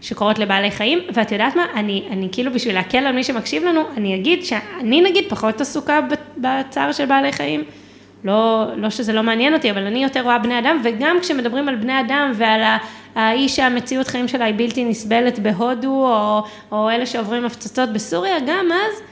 שקורות 0.00 0.38
לבעלי 0.38 0.70
חיים, 0.70 0.98
ואת 1.14 1.32
יודעת 1.32 1.56
מה, 1.56 1.66
אני, 1.74 2.04
אני 2.10 2.28
כאילו, 2.32 2.52
בשביל 2.52 2.74
להקל 2.74 2.98
על 3.06 3.12
מי 3.12 3.24
שמקשיב 3.24 3.64
לנו, 3.64 3.82
אני 3.96 4.14
אגיד 4.14 4.44
שאני 4.44 5.00
נגיד 5.00 5.24
פחות 5.28 5.60
עסוקה 5.60 6.00
בצער 6.36 6.92
של 6.92 7.06
בעלי 7.06 7.32
חיים. 7.32 7.64
לא, 8.24 8.66
לא 8.76 8.90
שזה 8.90 9.12
לא 9.12 9.22
מעניין 9.22 9.54
אותי, 9.54 9.70
אבל 9.70 9.86
אני 9.86 10.02
יותר 10.02 10.20
רואה 10.20 10.38
בני 10.38 10.58
אדם, 10.58 10.80
וגם 10.84 11.16
כשמדברים 11.20 11.68
על 11.68 11.76
בני 11.76 12.00
אדם 12.00 12.32
ועל 12.34 12.62
האיש 13.14 13.56
שהמציאות 13.56 14.08
חיים 14.08 14.28
שלה 14.28 14.44
היא 14.44 14.54
בלתי 14.56 14.84
נסבלת 14.84 15.38
בהודו, 15.38 16.06
או, 16.06 16.42
או 16.72 16.90
אלה 16.90 17.06
שעוברים 17.06 17.44
הפצצות 17.44 17.92
בסוריה, 17.92 18.34
גם 18.46 18.66
אז 18.72 19.02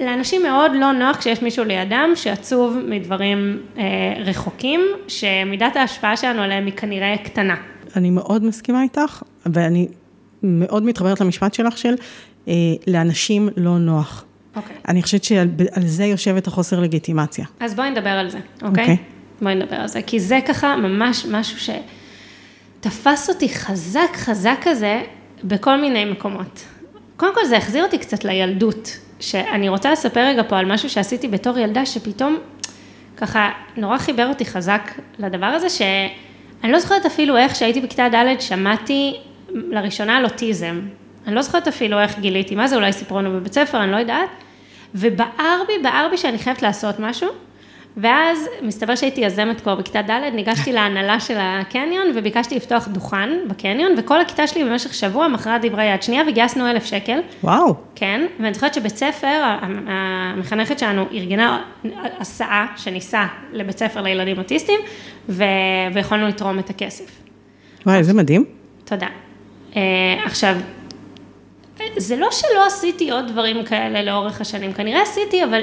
לאנשים 0.00 0.42
מאוד 0.42 0.72
לא 0.74 0.92
נוח 0.92 1.16
כשיש 1.16 1.42
מישהו 1.42 1.64
לידם 1.64 2.10
שעצוב 2.14 2.76
מדברים 2.86 3.62
אה, 3.78 3.84
רחוקים, 4.24 4.80
שמידת 5.08 5.76
ההשפעה 5.76 6.16
שלנו 6.16 6.42
עליהם 6.42 6.66
היא 6.66 6.74
כנראה 6.74 7.14
קטנה. 7.24 7.54
אני 7.96 8.10
מאוד 8.10 8.44
מסכימה 8.44 8.82
איתך, 8.82 9.22
ואני 9.46 9.88
מאוד 10.42 10.82
מתחברת 10.82 11.20
למשפט 11.20 11.54
שלך 11.54 11.78
של 11.78 11.94
אה, 12.48 12.54
לאנשים 12.86 13.48
לא 13.56 13.78
נוח. 13.78 14.24
אוקיי. 14.56 14.76
אני 14.88 15.02
חושבת 15.02 15.24
שעל 15.24 15.48
זה 15.86 16.04
יושבת 16.04 16.46
החוסר 16.46 16.80
לגיטימציה. 16.80 17.44
אז 17.60 17.74
בואי 17.74 17.90
נדבר 17.90 18.10
על 18.10 18.30
זה, 18.30 18.38
אוקיי? 18.62 18.82
אוקיי. 18.82 18.96
בואי 19.42 19.54
נדבר 19.54 19.76
על 19.76 19.88
זה, 19.88 20.02
כי 20.02 20.20
זה 20.20 20.38
ככה 20.46 20.76
ממש 20.76 21.26
משהו 21.30 21.58
שתפס 22.80 23.28
אותי 23.28 23.48
חזק 23.48 24.08
חזק 24.14 24.56
כזה 24.62 25.02
בכל 25.44 25.80
מיני 25.80 26.04
מקומות. 26.04 26.64
קודם 27.16 27.34
כל 27.34 27.44
זה 27.44 27.56
החזיר 27.56 27.84
אותי 27.84 27.98
קצת 27.98 28.24
לילדות, 28.24 28.98
שאני 29.20 29.68
רוצה 29.68 29.92
לספר 29.92 30.20
רגע 30.20 30.42
פה 30.48 30.58
על 30.58 30.72
משהו 30.72 30.90
שעשיתי 30.90 31.28
בתור 31.28 31.58
ילדה, 31.58 31.86
שפתאום 31.86 32.38
ככה 33.16 33.50
נורא 33.76 33.98
חיבר 33.98 34.28
אותי 34.28 34.44
חזק 34.44 34.90
לדבר 35.18 35.46
הזה, 35.46 35.70
שאני 35.70 36.72
לא 36.72 36.78
זוכרת 36.78 37.06
אפילו 37.06 37.36
איך 37.36 37.54
שהייתי 37.54 37.80
בכיתה 37.80 38.08
ד' 38.08 38.40
שמעתי 38.40 39.16
לראשונה 39.48 40.16
על 40.16 40.24
אוטיזם. 40.24 40.80
אני 41.26 41.34
לא 41.34 41.42
זוכרת 41.42 41.68
אפילו 41.68 42.00
איך 42.00 42.18
גיליתי 42.18 42.54
מה 42.54 42.68
זה, 42.68 42.76
אולי 42.76 42.92
סיפרו 42.92 43.18
בבית 43.24 43.54
ספר, 43.54 43.82
אני 43.82 43.92
לא 43.92 43.96
יודעת. 43.96 44.28
ובער 44.94 45.62
בי, 45.66 45.72
בער 45.82 46.08
בי 46.10 46.16
שאני 46.16 46.38
חייבת 46.38 46.62
לעשות 46.62 47.00
משהו, 47.00 47.28
ואז 47.96 48.48
מסתבר 48.62 48.94
שהייתי 48.94 49.20
יזמת 49.20 49.60
כבר 49.60 49.74
בכיתה 49.74 50.02
ד', 50.02 50.10
ניגשתי 50.34 50.72
להנהלה 50.72 51.20
של 51.20 51.36
הקניון 51.38 52.06
וביקשתי 52.14 52.56
לפתוח 52.56 52.88
דוכן 52.88 53.30
בקניון, 53.48 53.92
וכל 53.98 54.20
הכיתה 54.20 54.46
שלי 54.46 54.64
במשך 54.64 54.94
שבוע 54.94 55.28
מכרה 55.28 55.58
דברי 55.62 55.84
יד 55.84 56.02
שנייה 56.02 56.22
וגייסנו 56.28 56.70
אלף 56.70 56.84
שקל. 56.84 57.20
וואו. 57.44 57.74
כן, 57.94 58.26
ואני 58.40 58.54
זוכרת 58.54 58.74
שבית 58.74 58.96
ספר, 58.96 59.42
המחנכת 59.86 60.78
שלנו 60.78 61.06
ארגנה 61.12 61.62
הסעה 61.94 62.66
שניסה 62.76 63.26
לבית 63.52 63.78
ספר 63.78 64.02
לילדים 64.02 64.38
אוטיסטים, 64.38 64.80
ו... 65.28 65.44
ויכולנו 65.94 66.28
לתרום 66.28 66.58
את 66.58 66.70
הכסף. 66.70 67.10
וואי, 67.86 67.98
איזה 67.98 68.14
מדהים. 68.14 68.44
תודה. 68.84 69.06
אה, 69.76 69.82
עכשיו, 70.24 70.56
זה 71.96 72.16
לא 72.16 72.28
שלא 72.30 72.66
עשיתי 72.66 73.10
עוד 73.10 73.28
דברים 73.28 73.64
כאלה 73.64 74.02
לאורך 74.02 74.40
השנים, 74.40 74.72
כנראה 74.72 75.02
עשיתי, 75.02 75.44
אבל... 75.44 75.62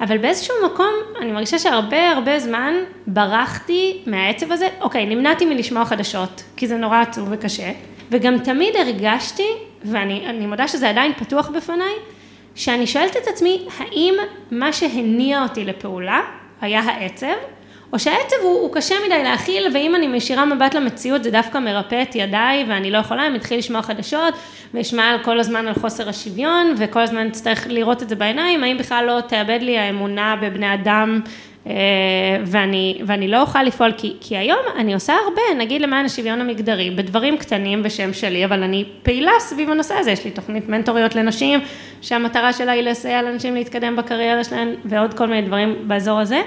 אבל 0.00 0.18
באיזשהו 0.18 0.54
מקום, 0.66 0.92
אני 1.20 1.32
מרגישה 1.32 1.58
שהרבה 1.58 2.10
הרבה 2.10 2.38
זמן 2.38 2.74
ברחתי 3.06 4.02
מהעצב 4.06 4.52
הזה, 4.52 4.68
אוקיי, 4.80 5.06
נמנעתי 5.06 5.44
מלשמוע 5.44 5.84
חדשות, 5.84 6.42
כי 6.56 6.66
זה 6.66 6.76
נורא 6.76 7.00
עצוב 7.00 7.28
וקשה, 7.30 7.72
וגם 8.10 8.38
תמיד 8.38 8.76
הרגשתי, 8.76 9.48
ואני 9.84 10.46
מודה 10.46 10.68
שזה 10.68 10.90
עדיין 10.90 11.12
פתוח 11.12 11.48
בפניי, 11.48 11.92
שאני 12.54 12.86
שואלת 12.86 13.16
את 13.16 13.26
עצמי, 13.26 13.66
האם 13.78 14.14
מה 14.50 14.72
שהניע 14.72 15.42
אותי 15.42 15.64
לפעולה 15.64 16.20
היה 16.60 16.80
העצב, 16.80 17.34
או 17.92 17.98
שהעצב 17.98 18.36
הוא, 18.42 18.60
הוא 18.60 18.74
קשה 18.74 18.94
מדי 19.06 19.22
להכיל, 19.22 19.66
ואם 19.74 19.94
אני 19.94 20.08
משאירה 20.08 20.44
מבט 20.44 20.74
למציאות 20.74 21.24
זה 21.24 21.30
דווקא 21.30 21.58
מרפא 21.58 22.02
את 22.02 22.14
ידיי, 22.14 22.64
ואני 22.68 22.90
לא 22.90 22.98
יכולה, 22.98 23.26
אני 23.26 23.34
מתחיל 23.34 23.58
לשמוע 23.58 23.82
חדשות, 23.82 24.34
ואשמע 24.74 25.16
כל 25.22 25.40
הזמן 25.40 25.66
על 25.66 25.74
חוסר 25.74 26.08
השוויון, 26.08 26.74
וכל 26.78 27.00
הזמן 27.00 27.26
אצטרך 27.26 27.66
לראות 27.70 28.02
את 28.02 28.08
זה 28.08 28.16
בעיניים, 28.16 28.64
האם 28.64 28.78
בכלל 28.78 29.04
לא 29.06 29.20
תאבד 29.20 29.58
לי 29.62 29.78
האמונה 29.78 30.36
בבני 30.42 30.74
אדם, 30.74 31.20
אה, 31.66 31.72
ואני, 32.46 33.00
ואני 33.06 33.28
לא 33.28 33.40
אוכל 33.40 33.62
לפעול, 33.62 33.92
כי, 33.96 34.16
כי 34.20 34.36
היום 34.36 34.60
אני 34.76 34.94
עושה 34.94 35.14
הרבה, 35.24 35.42
נגיד 35.64 35.82
למען 35.82 36.04
השוויון 36.04 36.40
המגדרי, 36.40 36.90
בדברים 36.90 37.36
קטנים 37.36 37.82
בשם 37.82 38.12
שלי, 38.12 38.44
אבל 38.44 38.62
אני 38.62 38.84
פעילה 39.02 39.32
סביב 39.38 39.70
הנושא 39.70 39.94
הזה, 39.94 40.10
יש 40.10 40.24
לי 40.24 40.30
תוכנית 40.30 40.68
מנטוריות 40.68 41.14
לנשים, 41.14 41.60
שהמטרה 42.02 42.52
שלה 42.52 42.72
היא 42.72 42.82
לסייע 42.82 43.22
לאנשים 43.22 43.54
להתקדם 43.54 43.96
בקריירה 43.96 44.44
שלהן, 44.44 44.74
ועוד 44.84 45.14
כל 45.14 45.26
מיני 45.26 45.42
דברים 45.46 45.74
באזור 45.88 46.20
הזה. 46.20 46.40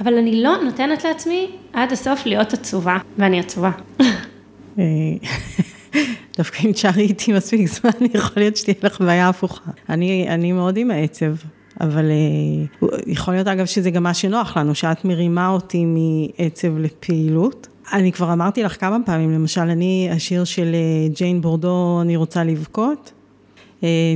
אבל 0.00 0.18
אני 0.18 0.42
לא 0.42 0.56
נותנת 0.64 1.04
לעצמי 1.04 1.50
עד 1.72 1.92
הסוף 1.92 2.26
להיות 2.26 2.52
עצובה, 2.52 2.98
ואני 3.18 3.40
עצובה. 3.40 3.70
אה, 4.78 4.84
דווקא 6.38 6.66
אם 6.66 6.72
תשארי 6.72 7.02
איתי 7.02 7.32
מספיק 7.32 7.68
זמן, 7.68 7.90
יכול 8.14 8.32
להיות 8.36 8.56
שתהיה 8.56 8.74
לך 8.82 9.00
בעיה 9.00 9.28
הפוכה. 9.28 9.70
אני, 9.88 10.26
אני 10.28 10.52
מאוד 10.52 10.76
עם 10.76 10.90
העצב, 10.90 11.34
אבל 11.80 12.10
אה, 12.10 12.88
יכול 13.06 13.34
להיות 13.34 13.46
אגב 13.48 13.66
שזה 13.66 13.90
גם 13.90 14.02
מה 14.02 14.14
שנוח 14.14 14.56
לנו, 14.56 14.74
שאת 14.74 15.04
מרימה 15.04 15.48
אותי 15.48 15.84
מעצב 15.84 16.78
לפעילות. 16.78 17.66
אני 17.92 18.12
כבר 18.12 18.32
אמרתי 18.32 18.62
לך 18.62 18.80
כמה 18.80 18.96
פעמים, 19.06 19.32
למשל, 19.32 19.60
אני, 19.60 20.08
השיר 20.12 20.44
של 20.44 20.74
אה, 20.74 21.08
ג'יין 21.08 21.40
בורדו, 21.40 21.98
אני 22.02 22.16
רוצה 22.16 22.44
לבכות, 22.44 23.12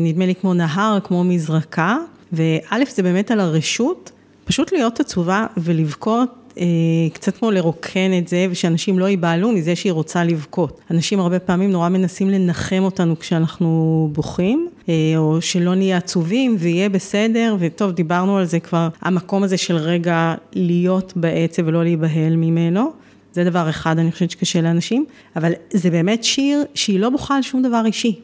נדמה 0.00 0.26
לי 0.26 0.34
כמו 0.34 0.54
נהר, 0.54 0.98
כמו 1.04 1.24
מזרקה, 1.24 1.96
וא', 2.32 2.84
זה 2.94 3.02
באמת 3.02 3.30
על 3.30 3.40
הרשות. 3.40 4.12
פשוט 4.48 4.72
להיות 4.72 5.00
עצובה 5.00 5.46
ולבכות, 5.56 6.52
אה, 6.58 6.64
קצת 7.12 7.36
כמו 7.36 7.50
לרוקן 7.50 8.10
את 8.18 8.28
זה, 8.28 8.46
ושאנשים 8.50 8.98
לא 8.98 9.04
ייבהלו 9.04 9.52
מזה 9.52 9.76
שהיא 9.76 9.92
רוצה 9.92 10.24
לבכות. 10.24 10.80
אנשים 10.90 11.20
הרבה 11.20 11.38
פעמים 11.38 11.70
נורא 11.70 11.88
מנסים 11.88 12.30
לנחם 12.30 12.82
אותנו 12.82 13.18
כשאנחנו 13.18 14.08
בוכים, 14.12 14.68
אה, 14.88 14.94
או 15.16 15.40
שלא 15.40 15.74
נהיה 15.74 15.96
עצובים 15.96 16.56
ויהיה 16.58 16.88
בסדר, 16.88 17.56
וטוב, 17.58 17.90
דיברנו 17.90 18.38
על 18.38 18.44
זה 18.44 18.60
כבר, 18.60 18.88
המקום 19.00 19.42
הזה 19.42 19.56
של 19.56 19.76
רגע 19.76 20.34
להיות 20.52 21.12
בעצב 21.16 21.62
ולא 21.66 21.82
להיבהל 21.82 22.36
ממנו. 22.36 22.92
זה 23.32 23.44
דבר 23.44 23.70
אחד, 23.70 23.98
אני 23.98 24.12
חושבת 24.12 24.30
שקשה 24.30 24.60
לאנשים, 24.60 25.04
אבל 25.36 25.52
זה 25.72 25.90
באמת 25.90 26.24
שיר 26.24 26.64
שהיא 26.74 27.00
לא 27.00 27.10
בוכה 27.10 27.36
על 27.36 27.42
שום 27.42 27.62
דבר 27.62 27.82
אישי. 27.86 28.20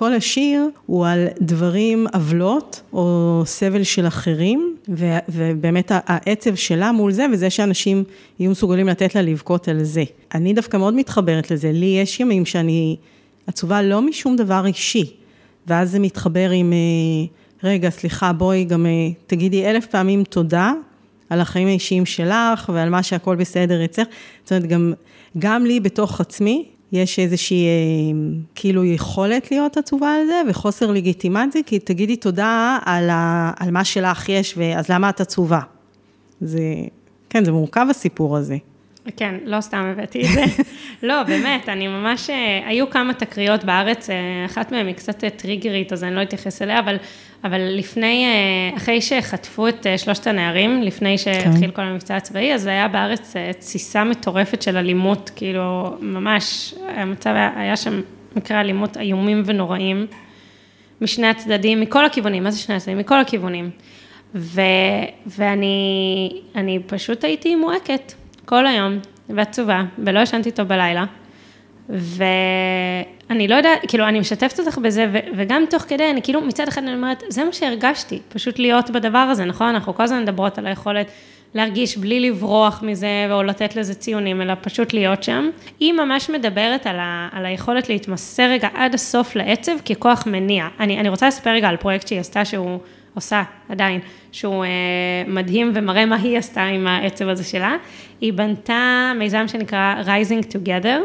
כל 0.00 0.14
השיר 0.14 0.68
הוא 0.86 1.06
על 1.06 1.26
דברים, 1.40 2.06
עוולות 2.14 2.82
או 2.92 3.42
סבל 3.46 3.82
של 3.82 4.06
אחרים, 4.06 4.76
ו, 4.88 5.18
ובאמת 5.28 5.92
העצב 5.94 6.54
שלה 6.54 6.92
מול 6.92 7.12
זה, 7.12 7.26
וזה 7.32 7.50
שאנשים 7.50 8.04
יהיו 8.38 8.50
מסוגלים 8.50 8.88
לתת 8.88 9.14
לה 9.14 9.22
לבכות 9.22 9.68
על 9.68 9.84
זה. 9.84 10.04
אני 10.34 10.52
דווקא 10.52 10.76
מאוד 10.76 10.94
מתחברת 10.94 11.50
לזה, 11.50 11.72
לי 11.72 11.86
יש 11.86 12.20
ימים 12.20 12.46
שאני 12.46 12.96
עצובה 13.46 13.82
לא 13.82 14.02
משום 14.02 14.36
דבר 14.36 14.66
אישי, 14.66 15.12
ואז 15.66 15.90
זה 15.90 15.98
מתחבר 15.98 16.50
עם, 16.50 16.72
אה, 16.72 17.68
רגע, 17.68 17.90
סליחה, 17.90 18.32
בואי 18.32 18.64
גם 18.64 18.86
אה, 18.86 18.90
תגידי 19.26 19.70
אלף 19.70 19.86
פעמים 19.86 20.24
תודה. 20.24 20.72
על 21.30 21.40
החיים 21.40 21.68
האישיים 21.68 22.06
שלך 22.06 22.70
ועל 22.74 22.90
מה 22.90 23.02
שהכל 23.02 23.36
בסדר 23.36 23.84
אצלך. 23.84 24.06
זאת 24.44 24.52
אומרת, 24.52 24.66
גם, 24.66 24.92
גם 25.38 25.66
לי 25.66 25.80
בתוך 25.80 26.20
עצמי, 26.20 26.68
יש 26.92 27.18
איזושהי 27.18 27.66
אה, 27.66 27.70
כאילו 28.54 28.84
יכולת 28.84 29.50
להיות 29.50 29.76
עצובה 29.76 30.14
על 30.14 30.26
זה 30.26 30.42
וחוסר 30.48 30.90
לגיטימציה, 30.90 31.62
כי 31.66 31.78
תגידי 31.78 32.16
תודה 32.16 32.78
על, 32.84 33.10
ה, 33.10 33.52
על 33.56 33.70
מה 33.70 33.84
שלך 33.84 34.28
יש, 34.28 34.54
ואז 34.56 34.88
למה 34.88 35.08
את 35.08 35.20
עצובה? 35.20 35.60
זה, 36.40 36.60
כן, 37.30 37.44
זה 37.44 37.52
מורכב 37.52 37.86
הסיפור 37.90 38.36
הזה. 38.36 38.56
כן, 39.16 39.34
לא 39.44 39.60
סתם 39.60 39.92
הבאתי 39.92 40.20
את 40.20 40.28
זה. 40.34 40.44
לא, 41.08 41.22
באמת, 41.22 41.68
אני 41.68 41.88
ממש, 41.88 42.30
אה, 42.30 42.60
היו 42.66 42.90
כמה 42.90 43.14
תקריות 43.14 43.64
בארץ, 43.64 44.10
אה, 44.10 44.16
אחת 44.46 44.72
מהן 44.72 44.86
היא 44.86 44.94
קצת 44.94 45.24
טריגרית, 45.24 45.92
אז 45.92 46.04
אני 46.04 46.14
לא 46.14 46.22
אתייחס 46.22 46.62
אליה, 46.62 46.78
אבל, 46.78 46.96
אבל 47.44 47.60
לפני, 47.60 48.24
אה, 48.26 48.76
אחרי 48.76 49.00
שחטפו 49.00 49.68
את 49.68 49.86
שלושת 49.96 50.26
הנערים, 50.26 50.82
לפני 50.82 51.18
שהתחיל 51.18 51.70
כן. 51.70 51.70
כל 51.70 51.82
המבצע 51.82 52.16
הצבאי, 52.16 52.54
אז 52.54 52.66
היה 52.66 52.88
בארץ 52.88 53.34
תסיסה 53.58 54.04
מטורפת 54.04 54.62
של 54.62 54.76
אלימות, 54.76 55.30
כאילו, 55.36 55.96
ממש, 56.00 56.74
המצב 56.96 57.30
היה, 57.30 57.50
היה 57.56 57.76
שם 57.76 58.00
מקרה 58.36 58.60
אלימות 58.60 58.96
איומים 58.96 59.42
ונוראים, 59.44 60.06
משני 61.00 61.26
הצדדים, 61.26 61.80
מכל 61.80 62.04
הכיוונים, 62.04 62.44
מה 62.44 62.50
זה 62.50 62.58
שני 62.58 62.74
הצדדים? 62.74 62.98
מכל 62.98 63.20
הכיוונים. 63.20 63.70
ו, 64.34 64.60
ואני 65.26 66.78
פשוט 66.86 67.24
הייתי 67.24 67.54
מועקת. 67.54 68.12
כל 68.50 68.66
היום, 68.66 68.98
ועצובה, 69.28 69.82
ולא 69.98 70.20
ישנתי 70.20 70.50
טוב 70.50 70.68
בלילה. 70.68 71.04
ואני 71.88 73.48
לא 73.48 73.54
יודעת, 73.54 73.80
כאילו, 73.88 74.08
אני 74.08 74.20
משתפת 74.20 74.60
אותך 74.60 74.78
בזה, 74.78 75.06
וגם 75.36 75.64
תוך 75.70 75.82
כדי, 75.82 76.10
אני 76.10 76.22
כאילו, 76.22 76.40
מצד 76.40 76.68
אחד 76.68 76.82
אני 76.82 76.94
אומרת, 76.94 77.22
זה 77.28 77.44
מה 77.44 77.52
שהרגשתי, 77.52 78.18
פשוט 78.28 78.58
להיות 78.58 78.90
בדבר 78.90 79.18
הזה, 79.18 79.44
נכון? 79.44 79.68
אנחנו 79.68 79.94
כל 79.94 80.02
הזמן 80.02 80.22
מדברות 80.22 80.58
על 80.58 80.66
היכולת 80.66 81.10
להרגיש 81.54 81.98
בלי 81.98 82.20
לברוח 82.20 82.82
מזה, 82.82 83.28
או 83.30 83.42
לתת 83.42 83.76
לזה 83.76 83.94
ציונים, 83.94 84.42
אלא 84.42 84.54
פשוט 84.60 84.92
להיות 84.92 85.22
שם. 85.22 85.50
היא 85.80 85.92
ממש 85.92 86.30
מדברת 86.30 86.86
על, 86.86 86.96
ה- 86.98 87.28
על 87.32 87.46
היכולת 87.46 87.88
להתמסר 87.88 88.42
רגע 88.50 88.68
עד 88.74 88.94
הסוף 88.94 89.36
לעצב 89.36 89.72
ככוח 89.90 90.26
מניע. 90.26 90.68
אני, 90.80 91.00
אני 91.00 91.08
רוצה 91.08 91.28
לספר 91.28 91.50
רגע 91.50 91.68
על 91.68 91.76
פרויקט 91.76 92.08
שהיא 92.08 92.20
עשתה, 92.20 92.44
שהוא... 92.44 92.78
עושה 93.14 93.42
עדיין, 93.68 94.00
שהוא 94.32 94.64
אה, 94.64 94.68
מדהים 95.26 95.70
ומראה 95.74 96.06
מה 96.06 96.16
היא 96.16 96.38
עשתה 96.38 96.62
עם 96.62 96.86
העצב 96.86 97.28
הזה 97.28 97.44
שלה. 97.44 97.76
היא 98.20 98.32
בנתה 98.32 99.12
מיזם 99.18 99.48
שנקרא 99.48 99.94
Rising 100.04 100.44
Together, 100.44 100.98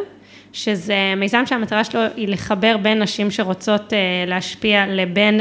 שזה 0.53 0.95
מיזם 1.17 1.45
שהמטרה 1.45 1.83
שלו 1.83 2.01
היא 2.15 2.27
לחבר 2.27 2.77
בין 2.77 3.01
נשים 3.01 3.31
שרוצות 3.31 3.93
אה, 3.93 3.97
להשפיע 4.27 4.85
לבין 4.87 5.39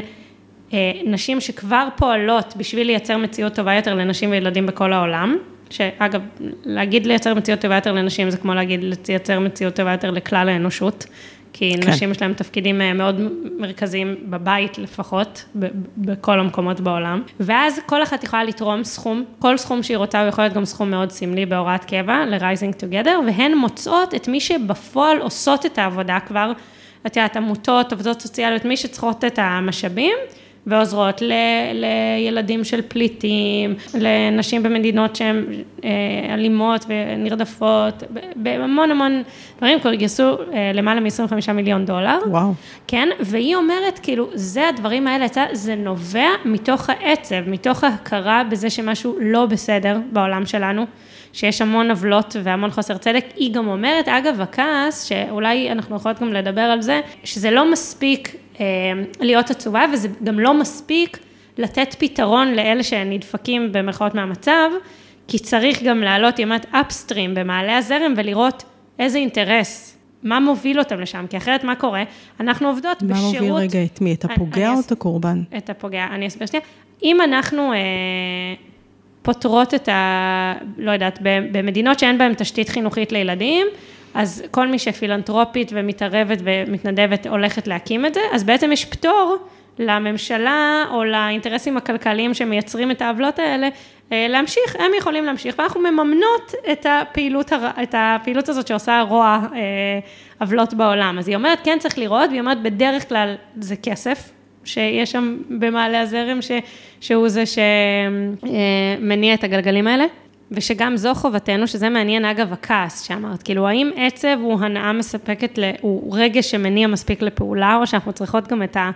אה, 0.72 0.92
נשים 1.04 1.40
שכבר 1.40 1.88
פועלות 1.96 2.54
בשביל 2.56 2.86
לייצר 2.86 3.16
מציאות 3.16 3.54
טובה 3.54 3.74
יותר 3.74 3.94
לנשים 3.94 4.30
וילדים 4.30 4.66
בכל 4.66 4.92
העולם. 4.92 5.36
שאגב, 5.70 6.22
להגיד 6.64 7.06
לייצר 7.06 7.34
מציאות 7.34 7.60
טובה 7.60 7.74
יותר 7.74 7.92
לנשים 7.92 8.30
זה 8.30 8.36
כמו 8.36 8.54
להגיד 8.54 8.80
לייצר 9.08 9.40
מציאות 9.40 9.74
טובה 9.74 9.92
יותר 9.92 10.10
לכלל 10.10 10.48
האנושות, 10.48 11.06
כי 11.56 11.74
כן. 11.82 11.90
נשים 11.90 12.10
יש 12.10 12.22
להן 12.22 12.32
תפקידים 12.32 12.80
אה, 12.80 12.92
מאוד 12.92 13.20
מרכזיים 13.58 14.16
בבית 14.22 14.78
לפחות, 14.78 15.44
בכל 15.96 16.40
המקומות 16.40 16.80
בעולם. 16.80 17.22
ואז 17.40 17.80
כל 17.86 18.02
אחת 18.02 18.24
יכולה 18.24 18.44
לתרום 18.44 18.84
סכום, 18.84 19.24
כל 19.38 19.56
סכום 19.56 19.82
שהיא 19.82 19.96
רוצה, 19.96 20.20
הוא 20.20 20.28
יכול 20.28 20.44
להיות 20.44 20.54
גם 20.54 20.64
סכום 20.64 20.90
מאוד 20.90 21.10
סמלי 21.10 21.46
בהוראת 21.46 21.84
קבע, 21.84 22.24
ל-Rising 22.26 22.74
Together, 22.74 23.10
והן 23.26 23.54
מוצאות 23.54 24.14
את 24.14 24.28
מי 24.28 24.40
שבפועל 24.40 25.18
עושות 25.20 25.66
את 25.66 25.78
העבודה 25.78 26.18
כבר, 26.26 26.52
את 27.06 27.16
יודעת, 27.16 27.36
עמותות, 27.36 27.92
עובדות 27.92 28.20
סוציאליות, 28.20 28.64
מי 28.64 28.76
שצריכות 28.76 29.24
את 29.24 29.38
המשאבים. 29.42 30.16
ועוזרות 30.66 31.22
ל, 31.22 31.32
לילדים 31.74 32.64
של 32.64 32.82
פליטים, 32.88 33.74
לנשים 33.94 34.62
במדינות 34.62 35.16
שהן 35.16 35.44
אה, 35.84 35.90
אלימות 36.34 36.86
ונרדפות, 36.88 38.02
בהמון 38.36 38.90
המון 38.90 39.22
דברים, 39.58 39.80
כבר 39.80 39.94
גייסו 39.94 40.22
אה, 40.52 40.70
למעלה 40.74 41.00
מ-25 41.00 41.52
מיליון 41.52 41.84
דולר. 41.84 42.18
וואו. 42.26 42.52
כן, 42.86 43.08
והיא 43.20 43.56
אומרת, 43.56 43.98
כאילו, 44.02 44.28
זה 44.34 44.68
הדברים 44.68 45.06
האלה, 45.06 45.26
זה 45.52 45.74
נובע 45.74 46.28
מתוך 46.44 46.90
העצב, 46.90 47.48
מתוך 47.48 47.84
ההכרה 47.84 48.42
בזה 48.50 48.70
שמשהו 48.70 49.16
לא 49.20 49.46
בסדר 49.46 49.98
בעולם 50.12 50.46
שלנו. 50.46 50.86
שיש 51.34 51.60
המון 51.60 51.90
עוולות 51.90 52.36
והמון 52.42 52.70
חוסר 52.70 52.96
צדק, 52.96 53.24
היא 53.36 53.54
גם 53.54 53.68
אומרת, 53.68 54.08
אגב, 54.08 54.40
הכעס, 54.40 55.04
שאולי 55.04 55.72
אנחנו 55.72 55.96
יכולות 55.96 56.20
גם 56.20 56.32
לדבר 56.32 56.60
על 56.60 56.82
זה, 56.82 57.00
שזה 57.24 57.50
לא 57.50 57.72
מספיק 57.72 58.36
אה, 58.60 58.64
להיות 59.20 59.50
עצובה, 59.50 59.84
וזה 59.92 60.08
גם 60.24 60.40
לא 60.40 60.54
מספיק 60.54 61.18
לתת 61.58 61.94
פתרון 61.98 62.54
לאלה 62.54 62.82
שנדפקים 62.82 63.72
במרכאות 63.72 64.14
מהמצב, 64.14 64.70
כי 65.28 65.38
צריך 65.38 65.82
גם 65.82 66.00
לעלות 66.00 66.38
ימת 66.38 66.66
אפסטרים 66.70 67.34
במעלה 67.34 67.76
הזרם 67.76 68.14
ולראות 68.16 68.64
איזה 68.98 69.18
אינטרס, 69.18 69.98
מה 70.22 70.40
מוביל 70.40 70.78
אותם 70.78 71.00
לשם, 71.00 71.26
כי 71.30 71.36
אחרת 71.36 71.64
מה 71.64 71.74
קורה? 71.74 72.02
אנחנו 72.40 72.68
עובדות 72.68 73.02
מה 73.02 73.14
בשירות... 73.14 73.34
מה 73.34 73.40
מוביל 73.40 73.52
רגע 73.52 73.84
את 73.84 74.00
מי? 74.00 74.14
את 74.14 74.24
הפוגע 74.24 74.70
או 74.70 74.80
את 74.86 74.92
הקורבן? 74.92 75.42
את 75.56 75.70
הפוגע, 75.70 76.06
אני 76.10 76.26
אסביר 76.26 76.46
שנייה. 76.46 76.64
אם 77.02 77.20
אנחנו 77.20 77.72
אה, 77.72 77.78
פותרות 79.24 79.74
את 79.74 79.88
ה... 79.88 80.54
לא 80.78 80.90
יודעת, 80.90 81.18
במדינות 81.52 81.98
שאין 81.98 82.18
בהן 82.18 82.34
תשתית 82.34 82.68
חינוכית 82.68 83.12
לילדים, 83.12 83.66
אז 84.14 84.42
כל 84.50 84.68
מי 84.68 84.78
שפילנטרופית 84.78 85.70
ומתערבת 85.74 86.38
ומתנדבת 86.44 87.26
הולכת 87.26 87.66
להקים 87.66 88.06
את 88.06 88.14
זה, 88.14 88.20
אז 88.32 88.44
בעצם 88.44 88.72
יש 88.72 88.84
פטור 88.84 89.36
לממשלה 89.78 90.84
או 90.90 91.04
לאינטרסים 91.04 91.76
הכלכליים 91.76 92.34
שמייצרים 92.34 92.90
את 92.90 93.02
העוולות 93.02 93.38
האלה, 93.38 93.68
אה, 94.12 94.26
להמשיך, 94.28 94.76
הם 94.78 94.90
יכולים 94.98 95.24
להמשיך, 95.24 95.54
ואנחנו 95.58 95.80
מממנות 95.80 96.52
את 96.72 96.86
הפעילות, 96.88 97.52
הר... 97.52 97.70
את 97.82 97.94
הפעילות 97.98 98.48
הזאת 98.48 98.66
שעושה 98.66 99.04
רוע 99.08 99.40
אה, 99.54 99.58
עוולות 100.40 100.74
בעולם. 100.74 101.18
אז 101.18 101.28
היא 101.28 101.36
אומרת, 101.36 101.58
כן 101.64 101.78
צריך 101.80 101.98
לראות, 101.98 102.30
והיא 102.30 102.40
אומרת, 102.40 102.62
בדרך 102.62 103.08
כלל 103.08 103.34
זה 103.60 103.76
כסף, 103.76 104.30
שיש 104.64 105.12
שם 105.12 105.36
במעלה 105.58 106.00
הזרם, 106.00 106.42
ש... 106.42 106.50
שהוא 107.00 107.28
זה 107.28 107.44
שמניע 107.46 109.34
את 109.34 109.44
הגלגלים 109.44 109.86
האלה. 109.86 110.04
ושגם 110.50 110.96
זו 110.96 111.14
חובתנו, 111.14 111.66
שזה 111.66 111.88
מעניין 111.88 112.24
אגב 112.24 112.52
הכעס 112.52 113.02
שאמרת, 113.02 113.42
כאילו 113.42 113.68
האם 113.68 113.90
עצב 113.96 114.38
הוא 114.40 114.60
הנאה 114.60 114.92
מספקת, 114.92 115.58
הוא 115.80 116.16
רגש 116.16 116.50
שמניע 116.50 116.86
מספיק 116.86 117.22
לפעולה, 117.22 117.76
או 117.76 117.86
שאנחנו 117.86 118.12
צריכות 118.12 118.48
גם 118.48 118.62
את, 118.62 118.76
ה, 118.76 118.90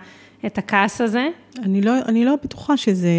את 0.45 0.57
הכעס 0.57 1.01
הזה? 1.01 1.27
אני 1.63 1.81
לא, 1.81 1.93
אני 2.07 2.25
לא 2.25 2.35
בטוחה 2.43 2.77
שזה 2.77 3.09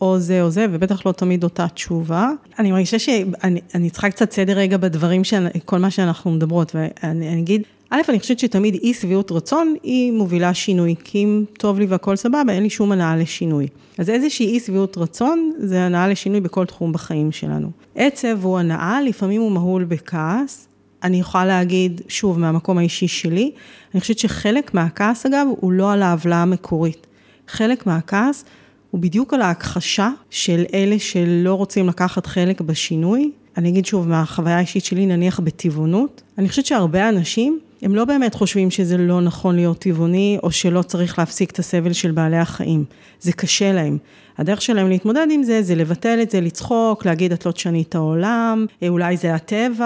או 0.00 0.18
זה 0.18 0.42
או 0.42 0.50
זה, 0.50 0.66
ובטח 0.70 1.06
לא 1.06 1.12
תמיד 1.12 1.44
אותה 1.44 1.68
תשובה. 1.68 2.30
אני 2.58 2.72
מרגישה 2.72 2.98
שאני 2.98 3.90
צריכה 3.90 4.10
קצת 4.10 4.32
סדר 4.32 4.52
רגע 4.52 4.76
בדברים, 4.76 5.22
כל 5.64 5.78
מה 5.78 5.90
שאנחנו 5.90 6.30
מדברות, 6.30 6.74
ואני 6.74 7.40
אגיד, 7.40 7.62
א', 7.90 8.00
אני 8.08 8.20
חושבת 8.20 8.38
שתמיד 8.38 8.74
אי 8.74 8.94
שביעות 8.94 9.32
רצון, 9.32 9.74
היא 9.82 10.12
מובילה 10.12 10.54
שינוי, 10.54 10.94
כי 11.04 11.24
אם 11.24 11.44
טוב 11.58 11.78
לי 11.78 11.86
והכל 11.86 12.16
סבבה, 12.16 12.52
אין 12.52 12.62
לי 12.62 12.70
שום 12.70 12.92
הנאה 12.92 13.16
לשינוי. 13.16 13.66
אז 13.98 14.10
איזושהי 14.10 14.46
אי 14.46 14.60
שביעות 14.60 14.98
רצון, 14.98 15.52
זה 15.58 15.82
הנאה 15.82 16.08
לשינוי 16.08 16.40
בכל 16.40 16.66
תחום 16.66 16.92
בחיים 16.92 17.32
שלנו. 17.32 17.70
עצב 17.94 18.38
הוא 18.42 18.58
הנאה, 18.58 19.02
לפעמים 19.02 19.40
הוא 19.40 19.52
מהול 19.52 19.84
בכעס. 19.84 20.68
אני 21.02 21.20
יכולה 21.20 21.44
להגיד, 21.44 22.00
שוב, 22.08 22.38
מהמקום 22.38 22.78
האישי 22.78 23.08
שלי, 23.08 23.50
אני 23.94 24.00
חושבת 24.00 24.18
שחלק 24.18 24.74
מהכעס, 24.74 25.26
אגב, 25.26 25.46
הוא 25.60 25.72
לא 25.72 25.92
על 25.92 26.02
העוולה 26.02 26.42
המקורית. 26.42 27.06
חלק 27.48 27.86
מהכעס 27.86 28.44
הוא 28.90 29.00
בדיוק 29.00 29.34
על 29.34 29.42
ההכחשה 29.42 30.10
של 30.30 30.64
אלה 30.74 30.98
שלא 30.98 31.54
רוצים 31.54 31.88
לקחת 31.88 32.26
חלק 32.26 32.60
בשינוי. 32.60 33.30
אני 33.56 33.68
אגיד 33.68 33.86
שוב, 33.86 34.08
מהחוויה 34.08 34.56
האישית 34.56 34.84
שלי, 34.84 35.06
נניח 35.06 35.40
בטבעונות, 35.40 36.22
אני 36.38 36.48
חושבת 36.48 36.66
שהרבה 36.66 37.08
אנשים, 37.08 37.58
הם 37.84 37.94
לא 37.94 38.04
באמת 38.04 38.34
חושבים 38.34 38.70
שזה 38.70 38.98
לא 38.98 39.20
נכון 39.20 39.54
להיות 39.54 39.78
טבעוני, 39.78 40.38
או 40.42 40.50
שלא 40.50 40.82
צריך 40.82 41.18
להפסיק 41.18 41.50
את 41.50 41.58
הסבל 41.58 41.92
של 41.92 42.10
בעלי 42.10 42.36
החיים. 42.36 42.84
זה 43.20 43.32
קשה 43.32 43.72
להם. 43.72 43.98
הדרך 44.38 44.62
שלהם 44.62 44.88
להתמודד 44.88 45.26
עם 45.30 45.42
זה, 45.42 45.62
זה 45.62 45.74
לבטל 45.74 46.18
את 46.22 46.30
זה, 46.30 46.40
לצחוק, 46.40 47.06
להגיד 47.06 47.32
את 47.32 47.46
לא 47.46 47.52
תשני 47.52 47.82
את 47.82 47.94
העולם, 47.94 48.66
אה, 48.82 48.88
אולי 48.88 49.16
זה 49.16 49.34
הטבע, 49.34 49.84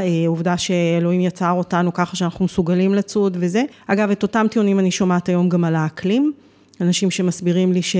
אה, 0.00 0.24
עובדה 0.26 0.56
שאלוהים 0.56 1.20
יצר 1.20 1.50
אותנו 1.50 1.92
ככה 1.92 2.16
שאנחנו 2.16 2.44
מסוגלים 2.44 2.94
לצוד 2.94 3.36
וזה. 3.40 3.62
אגב, 3.86 4.10
את 4.10 4.22
אותם 4.22 4.46
טיעונים 4.50 4.78
אני 4.78 4.90
שומעת 4.90 5.28
היום 5.28 5.48
גם 5.48 5.64
על 5.64 5.76
האקלים. 5.76 6.32
אנשים 6.80 7.10
שמסבירים 7.10 7.72
לי 7.72 7.82
ש... 7.82 7.96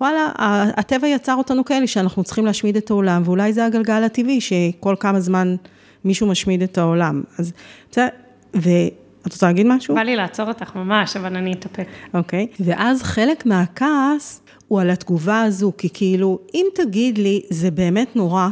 וואלה, 0.00 0.32
הטבע 0.76 1.08
יצר 1.08 1.34
אותנו 1.34 1.64
כאלה 1.64 1.86
שאנחנו 1.86 2.24
צריכים 2.24 2.46
להשמיד 2.46 2.76
את 2.76 2.90
העולם, 2.90 3.22
ואולי 3.24 3.52
זה 3.52 3.64
הגלגל 3.64 4.02
הטבעי 4.02 4.40
שכל 4.40 4.94
כמה 5.00 5.20
זמן 5.20 5.56
מישהו 6.04 6.26
משמיד 6.26 6.62
את 6.62 6.78
העולם. 6.78 7.22
אז 7.38 7.52
בסדר, 7.90 8.08
ואת 8.56 9.32
רוצה 9.32 9.46
להגיד 9.46 9.66
משהו? 9.66 9.94
בא 9.94 10.02
לי 10.02 10.16
לעצור 10.16 10.48
אותך 10.48 10.76
ממש, 10.76 11.16
אבל 11.16 11.36
אני 11.36 11.52
אתאפק. 11.52 11.86
אוקיי, 12.14 12.46
ואז 12.60 13.02
חלק 13.02 13.46
מהכעס 13.46 14.42
הוא 14.68 14.80
על 14.80 14.90
התגובה 14.90 15.42
הזו, 15.42 15.72
כי 15.78 15.88
כאילו, 15.94 16.38
אם 16.54 16.66
תגיד 16.74 17.18
לי, 17.18 17.42
זה 17.50 17.70
באמת 17.70 18.16
נורא, 18.16 18.48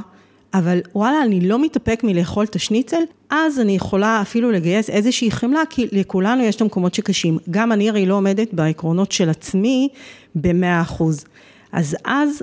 אבל 0.54 0.80
וואלה, 0.94 1.22
אני 1.22 1.40
לא 1.40 1.62
מתאפק 1.62 2.00
מלאכול 2.04 2.44
את 2.44 2.54
השניצל, 2.54 3.02
אז 3.30 3.60
אני 3.60 3.76
יכולה 3.76 4.20
אפילו 4.22 4.50
לגייס 4.50 4.90
איזושהי 4.90 5.30
חמלה, 5.30 5.62
כי 5.70 5.88
לכולנו 5.92 6.42
יש 6.42 6.56
את 6.56 6.60
המקומות 6.60 6.94
שקשים. 6.94 7.38
גם 7.50 7.72
אני 7.72 7.88
הרי 7.88 8.06
לא 8.06 8.14
עומדת 8.14 8.54
בעקרונות 8.54 9.12
של 9.12 9.30
עצמי 9.30 9.88
במאה 10.34 10.80
אחוז. 10.80 11.24
אז 11.72 11.96
אז, 12.04 12.42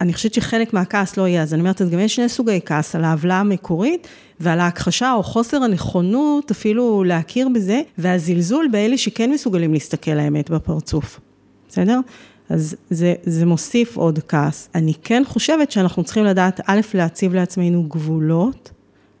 אני 0.00 0.12
חושבת 0.12 0.34
שחלק 0.34 0.72
מהכעס 0.72 1.16
לא 1.16 1.28
יהיה, 1.28 1.42
אז 1.42 1.54
אני 1.54 1.60
אומרת, 1.60 1.82
אז 1.82 1.90
גם 1.90 1.98
יש 1.98 2.14
שני 2.14 2.28
סוגי 2.28 2.60
כעס, 2.64 2.96
על 2.96 3.04
העוולה 3.04 3.40
המקורית 3.40 4.08
ועל 4.40 4.60
ההכחשה 4.60 5.12
או 5.12 5.22
חוסר 5.22 5.62
הנכונות 5.62 6.50
אפילו 6.50 7.04
להכיר 7.04 7.48
בזה, 7.48 7.80
והזלזול 7.98 8.68
באלה 8.72 8.98
שכן 8.98 9.30
מסוגלים 9.30 9.72
להסתכל 9.72 10.10
לאמת 10.10 10.50
בפרצוף, 10.50 11.20
בסדר? 11.68 12.00
אז 12.48 12.76
זה, 12.90 13.14
זה 13.22 13.46
מוסיף 13.46 13.96
עוד 13.96 14.18
כעס. 14.28 14.68
אני 14.74 14.92
כן 15.02 15.22
חושבת 15.26 15.70
שאנחנו 15.70 16.04
צריכים 16.04 16.24
לדעת, 16.24 16.60
א', 16.66 16.80
להציב 16.94 17.34
לעצמנו 17.34 17.82
גבולות. 17.88 18.70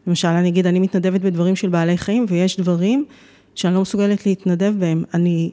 למשל, 0.06 0.28
אני 0.28 0.48
אגיד, 0.48 0.66
אני 0.66 0.78
מתנדבת 0.78 1.20
בדברים 1.20 1.56
של 1.56 1.68
בעלי 1.68 1.98
חיים, 1.98 2.26
ויש 2.28 2.60
דברים 2.60 3.04
שאני 3.54 3.74
לא 3.74 3.80
מסוגלת 3.80 4.26
להתנדב 4.26 4.74
בהם. 4.78 5.04
אני 5.14 5.50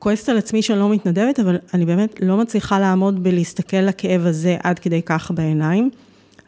כועסת 0.00 0.28
על 0.28 0.38
עצמי 0.38 0.62
שאני 0.62 0.78
לא 0.78 0.90
מתנדבת, 0.90 1.40
אבל 1.40 1.56
אני 1.74 1.86
באמת 1.86 2.14
לא 2.22 2.36
מצליחה 2.36 2.78
לעמוד 2.78 3.22
בלהסתכל 3.22 3.76
לכאב 3.76 4.26
הזה 4.26 4.56
עד 4.62 4.78
כדי 4.78 5.02
כך 5.02 5.30
בעיניים. 5.34 5.90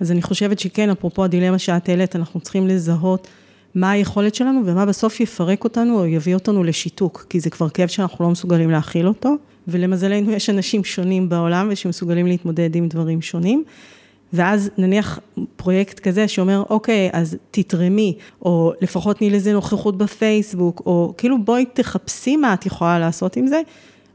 אז 0.00 0.10
אני 0.10 0.22
חושבת 0.22 0.58
שכן, 0.58 0.90
אפרופו 0.90 1.24
הדילמה 1.24 1.58
שאת 1.58 1.88
העלית, 1.88 2.16
אנחנו 2.16 2.40
צריכים 2.40 2.68
לזהות 2.68 3.28
מה 3.74 3.90
היכולת 3.90 4.34
שלנו 4.34 4.62
ומה 4.64 4.86
בסוף 4.86 5.20
יפרק 5.20 5.64
אותנו 5.64 5.98
או 5.98 6.06
יביא 6.06 6.34
אותנו 6.34 6.64
לשיתוק, 6.64 7.26
כי 7.30 7.40
זה 7.40 7.50
כבר 7.50 7.68
כאב 7.68 7.88
שאנחנו 7.88 8.24
לא 8.24 8.30
מסוגלים 8.30 8.70
להכיל 8.70 9.08
אותו. 9.08 9.34
ולמזלנו 9.68 10.32
יש 10.32 10.50
אנשים 10.50 10.84
שונים 10.84 11.28
בעולם 11.28 11.68
ושמסוגלים 11.70 12.26
להתמודד 12.26 12.76
עם 12.76 12.88
דברים 12.88 13.22
שונים. 13.22 13.64
ואז 14.32 14.70
נניח 14.78 15.18
פרויקט 15.56 16.00
כזה 16.00 16.28
שאומר, 16.28 16.62
אוקיי, 16.70 17.10
אז 17.12 17.36
תתרמי, 17.50 18.16
או 18.42 18.72
לפחות 18.80 19.18
תני 19.18 19.30
לזה 19.30 19.52
נוכחות 19.52 19.98
בפייסבוק, 19.98 20.82
או 20.86 21.14
כאילו 21.18 21.44
בואי 21.44 21.64
תחפשי 21.72 22.36
מה 22.36 22.54
את 22.54 22.66
יכולה 22.66 22.98
לעשות 22.98 23.36
עם 23.36 23.46
זה. 23.46 23.60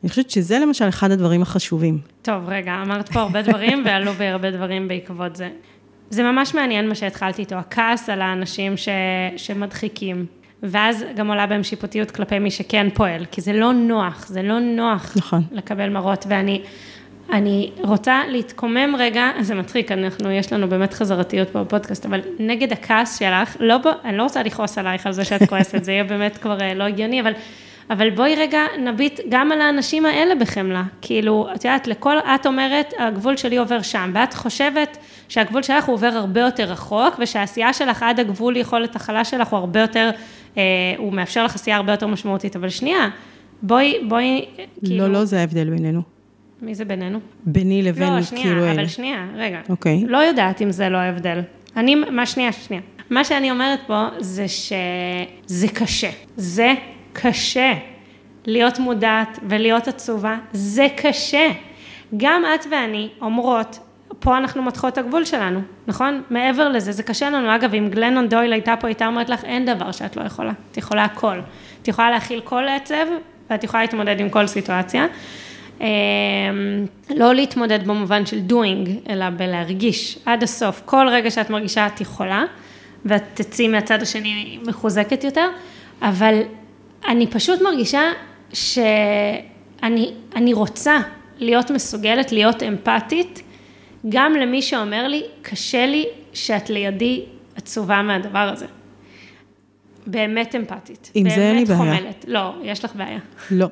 אני 0.03 0.09
חושבת 0.09 0.29
שזה 0.29 0.59
למשל 0.59 0.89
אחד 0.89 1.11
הדברים 1.11 1.41
החשובים. 1.41 1.99
טוב, 2.21 2.43
רגע, 2.47 2.71
אמרת 2.85 3.11
פה 3.11 3.19
הרבה 3.19 3.41
דברים 3.41 3.83
ועלו 3.85 4.13
בי 4.13 4.25
הרבה 4.25 4.51
דברים 4.51 4.87
בעקבות 4.87 5.35
זה. 5.35 5.49
זה 6.09 6.23
ממש 6.23 6.55
מעניין 6.55 6.89
מה 6.89 6.95
שהתחלתי 6.95 7.41
איתו, 7.41 7.55
הכעס 7.55 8.09
על 8.09 8.21
האנשים 8.21 8.77
ש... 8.77 8.89
שמדחיקים. 9.37 10.25
ואז 10.63 11.03
גם 11.15 11.27
עולה 11.27 11.47
בהם 11.47 11.63
שיפוטיות 11.63 12.11
כלפי 12.11 12.39
מי 12.39 12.51
שכן 12.51 12.87
פועל, 12.93 13.25
כי 13.25 13.41
זה 13.41 13.53
לא 13.53 13.73
נוח, 13.73 14.27
זה 14.27 14.43
לא 14.43 14.59
נוח 14.59 15.13
נכון. 15.17 15.43
לקבל 15.51 15.89
מראות, 15.89 16.25
ואני 16.29 16.61
אני 17.31 17.71
רוצה 17.83 18.21
להתקומם 18.27 18.95
רגע, 18.99 19.31
זה 19.41 19.55
מצחיק, 19.55 19.91
אנחנו, 19.91 20.31
יש 20.31 20.53
לנו 20.53 20.69
באמת 20.69 20.93
חזרתיות 20.93 21.49
פה 21.49 21.63
בפודקאסט, 21.63 22.05
אבל 22.05 22.21
נגד 22.39 22.71
הכעס 22.71 23.19
שלך, 23.19 23.57
לא, 23.59 23.77
אני 24.05 24.17
לא 24.17 24.23
רוצה 24.23 24.43
לכעוס 24.43 24.77
עלייך 24.77 25.05
על 25.05 25.11
זה 25.11 25.25
שאת 25.25 25.49
כועסת, 25.49 25.83
זה 25.83 25.91
יהיה 25.91 26.03
באמת 26.03 26.37
כבר 26.37 26.61
אה, 26.61 26.73
לא 26.73 26.83
הגיוני, 26.83 27.21
אבל, 27.21 27.31
אבל 27.89 28.09
בואי 28.09 28.35
רגע 28.35 28.61
נביט 28.79 29.19
גם 29.29 29.51
על 29.51 29.61
האנשים 29.61 30.05
האלה 30.05 30.35
בחמלה, 30.35 30.83
כאילו, 31.01 31.47
את 31.55 31.65
יודעת, 31.65 31.87
לכל, 31.87 32.17
את 32.17 32.45
אומרת, 32.45 32.93
הגבול 32.99 33.37
שלי 33.37 33.57
עובר 33.57 33.81
שם, 33.81 34.11
ואת 34.13 34.33
חושבת 34.33 34.97
שהגבול 35.29 35.63
שלך 35.63 35.85
הוא 35.85 35.93
עובר 35.93 36.11
הרבה 36.13 36.41
יותר 36.41 36.63
רחוק, 36.63 37.15
ושהעשייה 37.19 37.73
שלך 37.73 38.03
עד 38.03 38.19
הגבול 38.19 38.57
יכולת 38.57 38.95
הכלה 38.95 39.25
שלך 39.25 39.47
הוא 39.47 39.59
הרבה 39.59 39.79
יותר 39.79 40.09
אה, 40.57 40.63
הוא 40.97 41.13
מאפשר 41.13 41.45
לך 41.45 41.55
עשייה 41.55 41.75
הרבה 41.75 41.93
יותר 41.93 42.07
משמעותית, 42.07 42.55
אבל 42.55 42.69
שנייה, 42.69 43.09
בואי, 43.61 43.97
בואי, 44.07 44.45
כאילו... 44.85 45.07
לא, 45.07 45.13
לא, 45.13 45.25
זה 45.25 45.39
ההבדל 45.39 45.69
בינינו. 45.69 46.16
מי 46.61 46.75
זה 46.75 46.85
בינינו? 46.85 47.19
ביני 47.45 47.83
לבין 47.83 48.13
לא, 48.13 48.21
שנייה, 48.21 48.45
כאילו... 48.45 48.71
אבל 48.71 48.87
שנייה, 48.87 49.27
רגע. 49.35 49.59
אוקיי. 49.69 50.03
לא 50.07 50.17
יודעת 50.17 50.61
אם 50.61 50.71
זה 50.71 50.89
לא 50.89 50.97
ההבדל. 50.97 51.39
אני, 51.75 51.95
מה, 51.95 52.25
שנייה, 52.25 52.51
שנייה. 52.51 52.81
מה 53.09 53.23
שאני 53.23 53.51
אומרת 53.51 53.79
פה 53.87 54.07
זה 54.19 54.45
שזה 54.47 55.67
קשה. 55.73 56.09
זה 56.35 56.73
קשה. 57.13 57.73
להיות 58.45 58.79
מודעת 58.79 59.39
ולהיות 59.43 59.87
עצובה, 59.87 60.37
זה 60.53 60.87
קשה. 60.97 61.47
גם 62.17 62.43
את 62.55 62.65
ואני 62.71 63.09
אומרות, 63.21 63.79
פה 64.19 64.37
אנחנו 64.37 64.61
מותחות 64.61 64.93
את 64.93 64.97
הגבול 64.97 65.25
שלנו, 65.25 65.61
נכון? 65.87 66.21
מעבר 66.29 66.69
לזה, 66.69 66.91
זה 66.91 67.03
קשה 67.03 67.29
לנו. 67.29 67.55
אגב, 67.55 67.73
אם 67.73 67.87
גלנון 67.89 68.29
דויל 68.29 68.53
הייתה 68.53 68.75
פה, 68.79 68.87
הייתה 68.87 69.07
אומרת 69.07 69.29
לך, 69.29 69.43
אין 69.43 69.65
דבר 69.65 69.91
שאת 69.91 70.15
לא 70.15 70.23
יכולה. 70.23 70.51
את 70.71 70.77
יכולה 70.77 71.03
הכל. 71.03 71.39
את 71.81 71.87
יכולה 71.87 72.11
להכיל 72.11 72.41
כל 72.43 72.67
עצב, 72.67 73.05
ואת 73.49 73.63
יכולה 73.63 73.83
להתמודד 73.83 74.19
עם 74.19 74.29
כל 74.29 74.47
סיטואציה. 74.47 75.05
אמ, 75.81 75.85
לא 77.15 77.35
להתמודד 77.35 77.87
במובן 77.87 78.25
של 78.25 78.39
doing, 78.49 79.09
אלא 79.09 79.29
בלהרגיש 79.29 80.19
עד 80.25 80.43
הסוף. 80.43 80.81
כל 80.85 81.07
רגע 81.11 81.31
שאת 81.31 81.49
מרגישה 81.49 81.87
את 81.87 82.01
יכולה, 82.01 82.43
ואת 83.05 83.23
תצאי 83.33 83.67
מהצד 83.67 84.01
השני 84.01 84.59
מחוזקת 84.67 85.23
יותר, 85.23 85.47
אבל 86.01 86.41
אני 87.07 87.27
פשוט 87.27 87.61
מרגישה 87.61 88.01
שאני 88.53 90.53
רוצה 90.53 90.97
להיות 91.39 91.71
מסוגלת, 91.71 92.31
להיות 92.31 92.63
אמפתית, 92.63 93.41
גם 94.09 94.33
למי 94.33 94.61
שאומר 94.61 95.07
לי, 95.07 95.23
קשה 95.41 95.85
לי 95.85 96.05
שאת 96.33 96.69
לידי 96.69 97.25
עצובה 97.55 98.01
מהדבר 98.01 98.49
הזה. 98.53 98.65
באמת 100.07 100.55
אמפתית. 100.55 101.11
עם 101.13 101.29
זה 101.29 101.35
אין 101.35 101.55
לי 101.55 101.65
בעיה. 101.65 101.79
באמת 101.79 101.99
חומלת. 101.99 102.25
לא, 102.27 102.53
יש 102.63 102.85
לך 102.85 102.95
בעיה. 102.95 103.19
לא, 103.51 103.67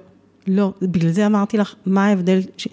לא, 0.47 0.73
בגלל 0.81 1.12
זה 1.12 1.25
אמרתי 1.25 1.58
לך, 1.58 1.75
מה 1.86 2.05
ההבדל, 2.05 2.39
ש... 2.58 2.67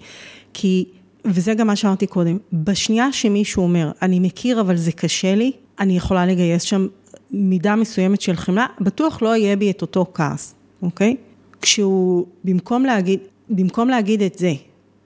כי, 0.53 0.85
וזה 1.25 1.53
גם 1.53 1.67
מה 1.67 1.75
שאמרתי 1.75 2.07
קודם, 2.07 2.37
בשנייה 2.53 3.11
שמישהו 3.11 3.63
אומר, 3.63 3.91
אני 4.01 4.19
מכיר 4.19 4.61
אבל 4.61 4.75
זה 4.75 4.91
קשה 4.91 5.35
לי, 5.35 5.51
אני 5.79 5.97
יכולה 5.97 6.25
לגייס 6.25 6.63
שם 6.63 6.87
מידה 7.31 7.75
מסוימת 7.75 8.21
של 8.21 8.35
חמלה, 8.35 8.65
בטוח 8.81 9.21
לא 9.21 9.35
יהיה 9.35 9.55
בי 9.55 9.71
את 9.71 9.81
אותו 9.81 10.05
כעס, 10.13 10.55
אוקיי? 10.81 11.15
כשהוא, 11.61 12.25
במקום 12.43 12.85
להגיד, 12.85 13.19
במקום 13.49 13.89
להגיד 13.89 14.21
את 14.21 14.37
זה, 14.37 14.53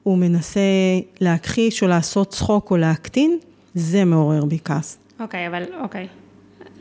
הוא 0.04 0.18
מנסה 0.18 0.60
להכחיש 1.22 1.84
או 1.84 1.88
לעשות 1.88 2.30
צחוק 2.30 2.72
או 2.72 2.78
להקטין, 2.78 3.38
זה 3.74 4.06
מעורר 4.06 4.46
בי 4.46 4.58
כעס. 4.66 5.00
אוקיי, 5.20 5.48
אבל 5.48 5.64
אוקיי. 5.82 6.08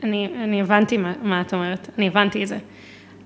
אני, 0.03 0.27
אני 0.43 0.61
הבנתי 0.61 0.97
מה, 0.97 1.13
מה 1.21 1.41
את 1.41 1.53
אומרת, 1.53 1.89
אני 1.97 2.07
הבנתי 2.07 2.43
את 2.43 2.47
זה. 2.47 2.57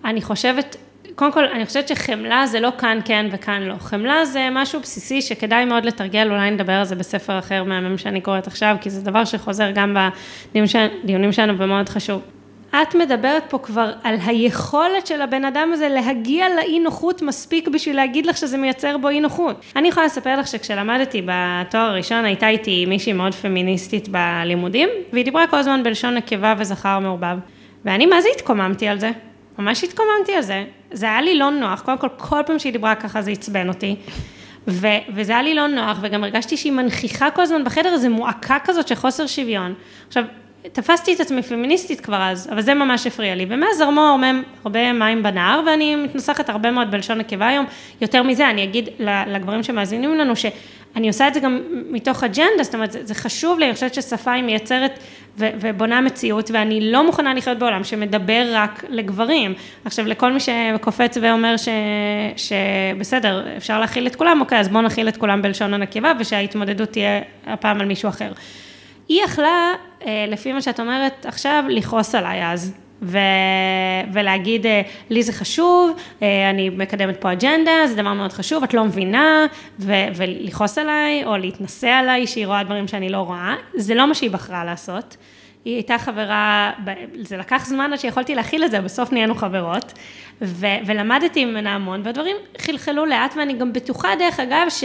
אני 0.05 0.21
חושבת, 0.21 0.77
קודם 1.15 1.31
כל, 1.31 1.45
אני 1.45 1.65
חושבת 1.65 1.87
שחמלה 1.87 2.47
זה 2.47 2.59
לא 2.59 2.69
כאן 2.77 2.99
כן 3.05 3.25
וכאן 3.31 3.61
לא. 3.61 3.75
חמלה 3.79 4.25
זה 4.25 4.47
משהו 4.51 4.79
בסיסי 4.79 5.21
שכדאי 5.21 5.65
מאוד 5.65 5.85
לתרגל, 5.85 6.31
אולי 6.31 6.51
נדבר 6.51 6.73
על 6.73 6.85
זה 6.85 6.95
בספר 6.95 7.39
אחר 7.39 7.63
מהמם 7.63 7.97
שאני 7.97 8.21
קוראת 8.21 8.47
עכשיו, 8.47 8.75
כי 8.81 8.89
זה 8.89 9.01
דבר 9.01 9.25
שחוזר 9.25 9.71
גם 9.71 9.97
בדיונים 10.53 11.31
שלנו 11.31 11.57
ומאוד 11.57 11.89
חשוב. 11.89 12.21
את 12.81 12.95
מדברת 12.95 13.43
פה 13.49 13.57
כבר 13.57 13.91
על 14.03 14.15
היכולת 14.25 15.07
של 15.07 15.21
הבן 15.21 15.45
אדם 15.45 15.69
הזה 15.73 15.89
להגיע 15.89 16.45
לאי 16.55 16.79
נוחות 16.79 17.21
מספיק 17.21 17.67
בשביל 17.67 17.95
להגיד 17.95 18.25
לך 18.25 18.37
שזה 18.37 18.57
מייצר 18.57 18.97
בו 18.97 19.09
אי 19.09 19.19
נוחות. 19.19 19.61
אני 19.75 19.87
יכולה 19.87 20.05
לספר 20.05 20.39
לך 20.39 20.47
שכשלמדתי 20.47 21.21
בתואר 21.25 21.81
הראשון 21.81 22.25
הייתה 22.25 22.47
איתי 22.49 22.85
מישהי 22.85 23.13
מאוד 23.13 23.35
פמיניסטית 23.35 24.09
בלימודים, 24.09 24.89
והיא 25.13 25.25
דיברה 25.25 25.47
כל 25.47 25.57
הזמן 25.57 25.83
בלשון 25.83 26.13
נקבה 26.13 26.53
וזכר 26.57 26.99
מעורבב. 26.99 27.37
ואני 27.85 28.05
מה 28.05 28.21
זה 28.21 28.29
התקוממתי 28.35 28.87
על 28.87 28.99
זה? 28.99 29.11
ממש 29.59 29.83
התקוממתי 29.83 30.35
על 30.35 30.41
זה. 30.41 30.63
זה 30.91 31.05
היה 31.05 31.21
לי 31.21 31.37
לא 31.37 31.51
נוח, 31.51 31.81
קודם 31.81 31.97
כל, 31.97 32.07
כל 32.17 32.41
פעם 32.45 32.59
שהיא 32.59 32.73
דיברה 32.73 32.95
ככה 32.95 33.21
זה 33.21 33.31
עצבן 33.31 33.67
אותי. 33.67 33.95
ו- 34.67 34.87
וזה 35.15 35.31
היה 35.31 35.41
לי 35.41 35.53
לא 35.53 35.67
נוח, 35.67 35.97
וגם 36.01 36.23
הרגשתי 36.23 36.57
שהיא 36.57 36.71
מנכיחה 36.71 37.31
כל 37.31 37.41
הזמן 37.41 37.63
בחדר 37.63 37.93
איזו 37.93 38.09
מועקה 38.09 38.57
כזאת 38.63 38.87
של 38.87 38.95
חוסר 38.95 39.27
שוויון. 39.27 39.73
עכשיו, 40.07 40.23
תפסתי 40.71 41.13
את 41.13 41.19
עצמי 41.19 41.41
פמיניסטית 41.41 42.01
כבר 42.01 42.21
אז, 42.21 42.49
אבל 42.51 42.61
זה 42.61 42.73
ממש 42.73 43.07
הפריע 43.07 43.35
לי. 43.35 43.45
ומאז 43.49 43.77
זרמו 43.77 44.01
הרבה, 44.01 44.27
הרבה 44.63 44.93
מים 44.93 45.23
בנהר, 45.23 45.61
ואני 45.65 45.95
מתנסחת 45.95 46.49
הרבה 46.49 46.71
מאוד 46.71 46.91
בלשון 46.91 47.17
נקבה 47.17 47.47
היום. 47.47 47.65
יותר 48.01 48.23
מזה, 48.23 48.49
אני 48.49 48.63
אגיד 48.63 48.89
לגברים 49.27 49.63
שמאזינים 49.63 50.15
לנו, 50.15 50.33
שאני 50.93 51.07
עושה 51.07 51.27
את 51.27 51.33
זה 51.33 51.39
גם 51.39 51.61
מתוך 51.89 52.23
אג'נדה, 52.23 52.63
זאת 52.63 52.75
אומרת, 52.75 52.91
זה, 52.91 53.05
זה 53.05 53.15
חשוב 53.15 53.59
לי, 53.59 53.65
אני 53.65 53.73
חושבת 53.73 53.93
ששפה 53.93 54.31
היא 54.31 54.43
מייצרת 54.43 54.99
ו, 55.37 55.49
ובונה 55.59 56.01
מציאות, 56.01 56.51
ואני 56.51 56.91
לא 56.91 57.05
מוכנה 57.05 57.33
לחיות 57.33 57.57
בעולם 57.59 57.83
שמדבר 57.83 58.47
רק 58.53 58.85
לגברים. 58.89 59.53
עכשיו, 59.85 60.05
לכל 60.05 60.31
מי 60.33 60.39
שקופץ 60.39 61.17
ואומר 61.21 61.57
ש, 61.57 61.67
שבסדר, 62.37 63.57
אפשר 63.57 63.79
להכיל 63.79 64.07
את 64.07 64.15
כולם, 64.15 64.41
אוקיי, 64.41 64.59
אז 64.59 64.69
בואו 64.69 64.81
נכיל 64.81 65.07
את 65.07 65.17
כולם 65.17 65.41
בלשון 65.41 65.73
הנקבה, 65.73 66.11
ושההתמודדות 66.19 66.89
תהיה 66.89 67.21
הפעם 67.47 67.81
על 67.81 67.87
מישהו 67.87 68.09
אחר. 68.09 68.31
היא 69.07 69.23
יכלה, 69.23 69.73
אה, 70.05 70.25
לפי 70.27 70.53
מה 70.53 70.61
שאת 70.61 70.79
אומרת 70.79 71.25
עכשיו, 71.25 71.63
לכעוס 71.69 72.15
עליי 72.15 72.51
אז. 72.51 72.73
ו... 73.01 73.17
ולהגיד, 74.13 74.65
אה, 74.65 74.81
לי 75.09 75.23
זה 75.23 75.33
חשוב, 75.33 75.91
אה, 76.21 76.49
אני 76.49 76.69
מקדמת 76.69 77.21
פה 77.21 77.31
אג'נדה, 77.31 77.71
זה 77.87 77.95
דבר 77.95 78.13
מאוד 78.13 78.33
חשוב, 78.33 78.63
את 78.63 78.73
לא 78.73 78.83
מבינה, 78.83 79.45
ו... 79.79 79.93
ולכעוס 80.15 80.77
עליי, 80.77 81.25
או 81.25 81.37
להתנשא 81.37 81.87
עליי, 81.87 82.27
שהיא 82.27 82.47
רואה 82.47 82.63
דברים 82.63 82.87
שאני 82.87 83.09
לא 83.09 83.17
רואה, 83.17 83.55
זה 83.75 83.95
לא 83.95 84.07
מה 84.07 84.15
שהיא 84.15 84.31
בחרה 84.31 84.65
לעשות. 84.65 85.17
היא 85.65 85.75
הייתה 85.75 85.97
חברה, 85.97 86.71
זה 87.21 87.37
לקח 87.37 87.65
זמן 87.65 87.93
עד 87.93 87.99
שיכולתי 87.99 88.35
להכיל 88.35 88.63
את 88.63 88.71
זה, 88.71 88.81
בסוף 88.81 89.11
נהיינו 89.11 89.35
חברות, 89.35 89.93
ו... 90.41 90.65
ולמדתי 90.85 91.45
ממנה 91.45 91.75
המון, 91.75 92.01
והדברים 92.03 92.35
חלחלו 92.57 93.05
לאט, 93.05 93.33
ואני 93.37 93.53
גם 93.53 93.73
בטוחה, 93.73 94.09
דרך 94.19 94.39
אגב, 94.39 94.67
ש... 94.69 94.83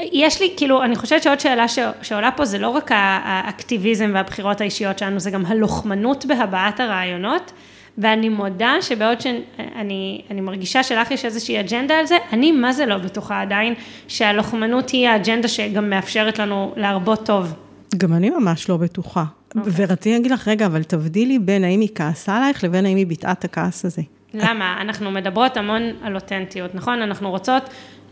יש 0.00 0.40
לי, 0.40 0.52
כאילו, 0.56 0.82
אני 0.82 0.96
חושבת 0.96 1.22
שעוד 1.22 1.40
שאלה 1.40 1.68
ש, 1.68 1.78
שעולה 2.02 2.30
פה 2.30 2.44
זה 2.44 2.58
לא 2.58 2.68
רק 2.68 2.90
האקטיביזם 2.92 4.10
והבחירות 4.14 4.60
האישיות 4.60 4.98
שלנו, 4.98 5.20
זה 5.20 5.30
גם 5.30 5.46
הלוחמנות 5.46 6.26
בהבעת 6.26 6.80
הרעיונות, 6.80 7.52
ואני 7.98 8.28
מודה 8.28 8.72
שבעוד 8.80 9.20
שאני 9.20 10.22
אני 10.30 10.40
מרגישה 10.40 10.82
שלך 10.82 11.10
יש 11.10 11.24
איזושהי 11.24 11.60
אג'נדה 11.60 11.94
על 11.94 12.06
זה, 12.06 12.16
אני 12.32 12.52
מה 12.52 12.72
זה 12.72 12.86
לא 12.86 12.98
בטוחה 12.98 13.42
עדיין 13.42 13.74
שהלוחמנות 14.08 14.90
היא 14.90 15.08
האג'נדה 15.08 15.48
שגם 15.48 15.90
מאפשרת 15.90 16.38
לנו 16.38 16.72
להרבות 16.76 17.26
טוב. 17.26 17.52
גם 17.96 18.12
אני 18.12 18.30
ממש 18.30 18.68
לא 18.68 18.76
בטוחה. 18.76 19.24
Okay. 19.24 19.58
אוקיי. 19.58 19.72
ורציתי 19.76 20.12
להגיד 20.12 20.30
לך, 20.30 20.48
רגע, 20.48 20.66
אבל 20.66 20.82
תבדילי 20.82 21.38
בין 21.38 21.64
האם 21.64 21.80
היא 21.80 21.88
כעסה 21.94 22.36
עלייך 22.36 22.64
לבין 22.64 22.86
האם 22.86 22.96
היא 22.96 23.06
ביטאה 23.06 23.32
את 23.32 23.44
הכעס 23.44 23.84
הזה. 23.84 24.02
למה? 24.36 24.78
אנחנו 24.80 25.10
מדברות 25.10 25.56
המון 25.56 25.82
על 26.02 26.14
אותנטיות, 26.14 26.74
נכון? 26.74 27.02
אנחנו 27.02 27.30
רוצות 27.30 27.62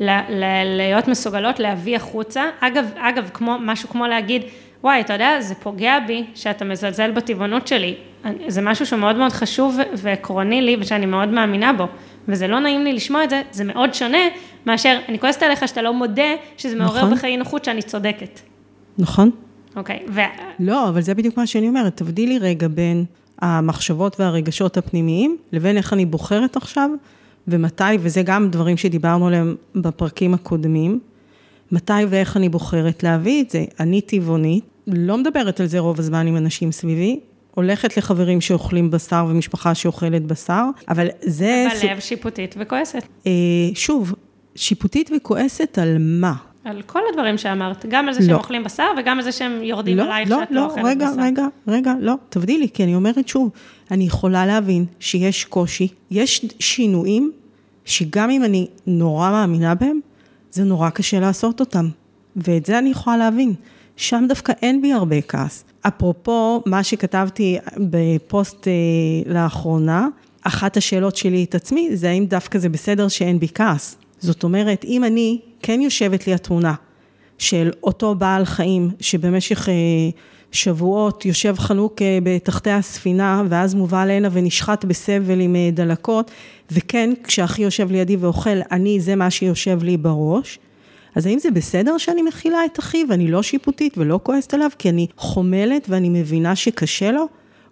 להיות 0.01 1.09
מסוגלות 1.09 1.61
להביא 1.61 1.97
החוצה. 1.97 2.45
אגב, 2.61 2.91
אגב, 2.97 3.31
כמו, 3.35 3.57
משהו 3.61 3.89
כמו 3.89 4.07
להגיד, 4.07 4.43
וואי, 4.85 5.01
אתה 5.01 5.13
יודע, 5.13 5.41
זה 5.41 5.55
פוגע 5.55 5.99
בי 6.07 6.25
שאתה 6.35 6.65
מזלזל 6.65 7.11
בטבעונות 7.11 7.67
שלי. 7.67 7.95
זה 8.49 8.63
משהו 8.63 8.87
שהוא 8.87 8.99
מאוד 8.99 9.17
מאוד 9.17 9.33
חשוב 9.33 9.79
ועקרוני 9.97 10.63
לי 10.63 10.77
ושאני 10.81 11.07
מאוד 11.07 11.29
מאמינה 11.29 11.73
בו. 11.73 11.87
וזה 12.29 12.47
לא 12.47 12.61
נעים 12.61 12.85
לי 12.85 12.93
לשמוע 12.93 13.25
את 13.25 13.31
זה, 13.31 13.43
זה 13.51 13.65
מאוד 13.65 13.95
שונה 13.95 14.19
מאשר, 14.67 14.99
אני 15.09 15.19
כועסת 15.19 15.43
עליך 15.43 15.69
שאתה 15.69 15.83
לא 15.83 15.95
מודה 15.95 16.35
שזה 16.57 16.77
מעורר 16.77 17.05
נכון. 17.05 17.15
בך 17.15 17.25
אי 17.25 17.37
נוחות 17.37 17.65
שאני 17.65 17.83
צודקת. 17.83 18.41
נכון. 18.99 19.31
אוקיי, 19.77 20.03
ו... 20.09 20.21
לא, 20.61 20.89
אבל 20.89 21.01
זה 21.01 21.15
בדיוק 21.15 21.37
מה 21.37 21.47
שאני 21.47 21.69
אומרת, 21.69 21.97
תבדילי 21.97 22.39
רגע 22.39 22.69
בין 22.69 23.05
המחשבות 23.41 24.21
והרגשות 24.21 24.77
הפנימיים, 24.77 25.37
לבין 25.53 25.77
איך 25.77 25.93
אני 25.93 26.07
בוחרת 26.07 26.57
עכשיו 26.57 26.91
ומתי, 27.49 27.85
וזה 28.01 28.23
גם 28.23 28.51
דברים 28.51 28.77
שדיברנו 28.77 29.27
עליהם 29.27 29.55
בפרקים 29.75 30.35
הקודמים, 30.35 31.01
מתי 31.73 31.93
ואיך 32.09 32.37
אני 32.37 32.49
בוחרת 32.49 33.03
להביא 33.03 33.43
את 33.43 33.51
זה. 33.51 33.65
אני 33.81 34.01
טבעונית, 34.01 34.65
לא 34.87 35.19
מדברת 35.19 35.61
על 35.61 35.67
זה 35.67 35.79
רוב 35.79 35.99
הזמן 35.99 36.27
עם 36.27 36.37
אנשים 36.37 36.73
סביבי, 36.73 37.21
הולכת 37.55 37.97
לחברים 37.97 38.41
שאוכלים 38.41 38.91
בשר 38.91 39.27
ומשפחה 39.29 39.75
שאוכלת 39.75 40.23
בשר, 40.23 40.65
אבל 40.89 41.07
זה... 41.21 41.67
בלב 41.71 41.81
סוג... 41.81 42.01
שיפוטית 42.01 42.55
וכועסת. 42.59 43.03
אה, 43.27 43.33
שוב, 43.75 44.15
שיפוטית 44.55 45.11
וכועסת 45.17 45.79
על 45.79 45.97
מה? 46.01 46.35
על 46.65 46.83
כל 46.83 47.01
הדברים 47.11 47.39
שאמרת, 47.39 47.87
גם 47.89 48.09
על 48.09 48.15
זה 48.15 48.21
לא. 48.21 48.27
שהם 48.27 48.37
אוכלים 48.37 48.65
בשר 48.65 48.87
וגם 48.99 49.19
על 49.19 49.25
זה 49.25 49.33
שהם 49.33 49.63
יורדים 49.63 49.97
לא, 49.97 50.03
עלייך 50.03 50.31
לא, 50.31 50.41
שאת 50.41 50.51
לא, 50.51 50.61
לא 50.61 50.67
אוכלת 50.67 50.85
רגע, 50.85 51.11
בשר. 51.11 51.23
רגע, 51.23 51.47
רגע, 51.69 51.95
לא, 52.01 52.15
תבדילי, 52.29 52.69
כי 52.75 52.85
אני 52.85 52.95
אומרת 52.95 53.29
שוב, 53.29 53.51
אני 53.91 54.05
יכולה 54.05 54.47
להבין 54.47 54.85
שיש 55.01 55.45
קושי, 55.45 55.89
יש 56.11 56.47
שינויים 56.59 57.33
שגם 57.85 58.31
אם 58.31 58.45
אני 58.45 58.67
נורא 58.87 59.31
מאמינה 59.31 59.75
בהם, 59.75 60.01
זה 60.51 60.65
נורא 60.65 60.91
קשה 60.91 61.21
לעשות 61.21 61.61
אותם. 61.61 61.89
ואת 62.37 62.67
זה 62.67 62.79
אני 62.79 62.91
יכולה 62.91 63.17
להבין. 63.17 63.55
שם 63.97 64.25
דווקא 64.29 64.53
אין 64.63 64.83
בי 64.83 64.93
הרבה 64.93 65.21
כעס. 65.21 65.65
אפרופו 65.81 66.63
מה 66.67 66.83
שכתבתי 66.83 67.59
בפוסט 67.79 68.69
אה, 68.69 69.33
לאחרונה, 69.33 70.09
אחת 70.43 70.77
השאלות 70.77 71.17
שלי 71.17 71.45
את 71.45 71.55
עצמי, 71.55 71.97
זה 71.97 72.11
האם 72.11 72.27
דווקא 72.27 72.59
זה 72.59 72.69
בסדר 72.69 73.09
שאין 73.09 73.39
בי 73.39 73.49
כעס. 73.55 73.97
זאת 74.21 74.45
אומרת, 74.45 74.85
אם 74.85 75.05
אני, 75.05 75.41
כן 75.67 75.81
יושבת 75.81 76.27
לי 76.27 76.35
התמונה 76.35 76.75
של 77.39 77.71
אותו 77.83 78.15
בעל 78.15 78.45
חיים 78.45 78.91
שבמשך 79.01 79.69
אה, 79.69 79.75
שבועות 80.53 81.25
יושב 81.25 81.55
חלוק 81.59 82.03
אה, 82.03 82.19
בתחתי 82.23 82.71
הספינה, 82.71 83.43
ואז 83.49 83.75
מובא 83.75 84.05
להנה 84.05 84.29
ונשחט 84.33 84.85
בסבל 84.85 85.41
עם 85.41 85.57
אה, 85.57 85.71
דלקות, 85.73 86.31
וכן, 86.71 87.11
כשאחי 87.25 87.63
יושב 87.63 87.91
לידי 87.91 88.17
ואוכל, 88.17 88.59
אני, 88.71 89.01
זה 89.01 89.17
מה 89.17 89.31
שיושב 89.31 89.83
לי 89.83 89.97
בראש. 89.97 90.59
אז 91.15 91.27
האם 91.27 91.39
זה 91.39 91.51
בסדר 91.51 91.99
שאני 91.99 92.23
מכילה 92.23 92.65
את 92.65 92.79
אחי 92.79 93.05
ואני 93.09 93.29
לא 93.29 93.43
שיפוטית 93.43 93.99
ולא 93.99 94.21
כועסת 94.23 94.55
עליו, 94.55 94.71
כי 94.79 94.91
אני 94.91 95.07
חומלת 95.17 95.87
ואני 95.89 96.09
מבינה 96.09 96.57
שקשה 96.57 97.11
לו? 97.11 97.29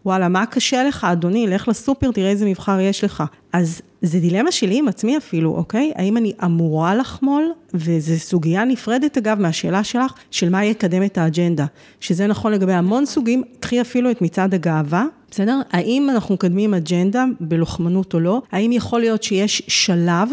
וואלה, 0.06 0.28
מה 0.28 0.46
קשה 0.46 0.84
לך, 0.84 1.04
אדוני, 1.04 1.46
לך 1.46 1.68
לסופר, 1.68 2.10
תראה 2.10 2.30
איזה 2.30 2.46
מבחר 2.46 2.80
יש 2.80 3.04
לך. 3.04 3.22
אז 3.52 3.82
זה 4.02 4.18
דילמה 4.18 4.52
שלי 4.52 4.78
עם 4.78 4.88
עצמי 4.88 5.16
אפילו, 5.16 5.56
אוקיי? 5.56 5.92
האם 5.96 6.16
אני 6.16 6.32
אמורה 6.44 6.94
לחמול, 6.94 7.52
וזו 7.74 8.18
סוגיה 8.18 8.64
נפרדת 8.64 9.18
אגב 9.18 9.40
מהשאלה 9.40 9.84
שלך, 9.84 10.12
של 10.30 10.48
מה 10.48 10.64
יקדם 10.64 11.02
את 11.04 11.18
האג'נדה. 11.18 11.66
שזה 12.00 12.26
נכון 12.26 12.52
לגבי 12.52 12.72
המון 12.72 13.06
סוגים, 13.06 13.42
קחי 13.60 13.80
אפילו 13.80 14.10
את 14.10 14.22
מצעד 14.22 14.54
הגאווה, 14.54 15.04
בסדר? 15.30 15.60
האם 15.70 16.10
אנחנו 16.10 16.34
מקדמים 16.34 16.74
אג'נדה 16.74 17.24
בלוחמנות 17.40 18.14
או 18.14 18.20
לא? 18.20 18.42
האם 18.52 18.72
יכול 18.72 19.00
להיות 19.00 19.22
שיש 19.22 19.62
שלב 19.68 20.30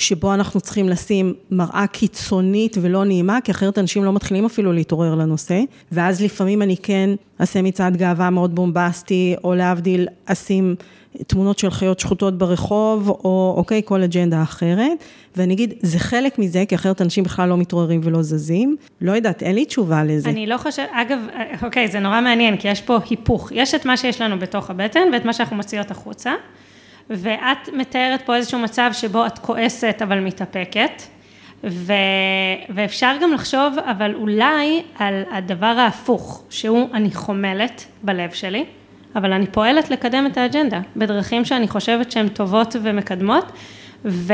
שבו 0.00 0.34
אנחנו 0.34 0.60
צריכים 0.60 0.88
לשים 0.88 1.34
מראה 1.50 1.86
קיצונית 1.86 2.76
ולא 2.80 3.04
נעימה, 3.04 3.38
כי 3.44 3.52
אחרת 3.52 3.78
אנשים 3.78 4.04
לא 4.04 4.12
מתחילים 4.12 4.44
אפילו 4.44 4.72
להתעורר 4.72 5.14
לנושא, 5.14 5.60
ואז 5.92 6.22
לפעמים 6.22 6.62
אני 6.62 6.76
כן 6.76 7.10
אעשה 7.40 7.62
מצעד 7.62 7.96
גאווה 7.96 8.30
מאוד 8.30 8.54
בומבסטי, 8.54 9.34
או 9.44 9.54
להבדיל, 9.54 10.08
אשים 10.26 10.74
תמונות 11.26 11.58
של 11.58 11.70
חיות 11.70 12.00
שחוטות 12.00 12.38
ברחוב, 12.38 13.08
או 13.08 13.54
אוקיי, 13.56 13.82
כל 13.84 14.02
אג'נדה 14.02 14.42
אחרת. 14.42 15.04
ואני 15.36 15.54
אגיד, 15.54 15.74
זה 15.82 15.98
חלק 15.98 16.38
מזה, 16.38 16.64
כי 16.68 16.74
אחרת 16.74 17.02
אנשים 17.02 17.24
בכלל 17.24 17.48
לא 17.48 17.56
מתעוררים 17.56 18.00
ולא 18.04 18.22
זזים. 18.22 18.76
לא 19.00 19.12
יודעת, 19.12 19.42
אין 19.42 19.54
לי 19.54 19.64
תשובה 19.64 20.04
לזה. 20.04 20.28
אני 20.28 20.46
לא 20.46 20.56
חושבת, 20.56 20.88
אגב, 20.92 21.18
אוקיי, 21.62 21.88
זה 21.88 22.00
נורא 22.00 22.20
מעניין, 22.20 22.56
כי 22.56 22.68
יש 22.68 22.80
פה 22.80 22.98
היפוך. 23.10 23.52
יש 23.54 23.74
את 23.74 23.84
מה 23.84 23.96
שיש 23.96 24.20
לנו 24.20 24.38
בתוך 24.38 24.70
הבטן, 24.70 25.00
ואת 25.12 25.24
מה 25.24 25.32
שאנחנו 25.32 25.56
מוציאות 25.56 25.90
החוצה. 25.90 26.32
ואת 27.10 27.68
מתארת 27.72 28.22
פה 28.22 28.36
איזשהו 28.36 28.58
מצב 28.58 28.90
שבו 28.92 29.26
את 29.26 29.38
כועסת 29.38 29.98
אבל 30.02 30.20
מתאפקת. 30.20 31.02
ו... 31.64 31.92
ואפשר 32.68 33.16
גם 33.22 33.32
לחשוב, 33.32 33.78
אבל 33.78 34.14
אולי 34.14 34.82
על 34.98 35.22
הדבר 35.30 35.66
ההפוך, 35.66 36.44
שהוא 36.50 36.88
אני 36.92 37.10
חומלת 37.14 37.84
בלב 38.02 38.30
שלי, 38.30 38.64
אבל 39.14 39.32
אני 39.32 39.46
פועלת 39.46 39.90
לקדם 39.90 40.26
את 40.26 40.36
האג'נדה, 40.36 40.80
בדרכים 40.96 41.44
שאני 41.44 41.68
חושבת 41.68 42.12
שהן 42.12 42.28
טובות 42.28 42.76
ומקדמות, 42.82 43.44
ו... 44.04 44.32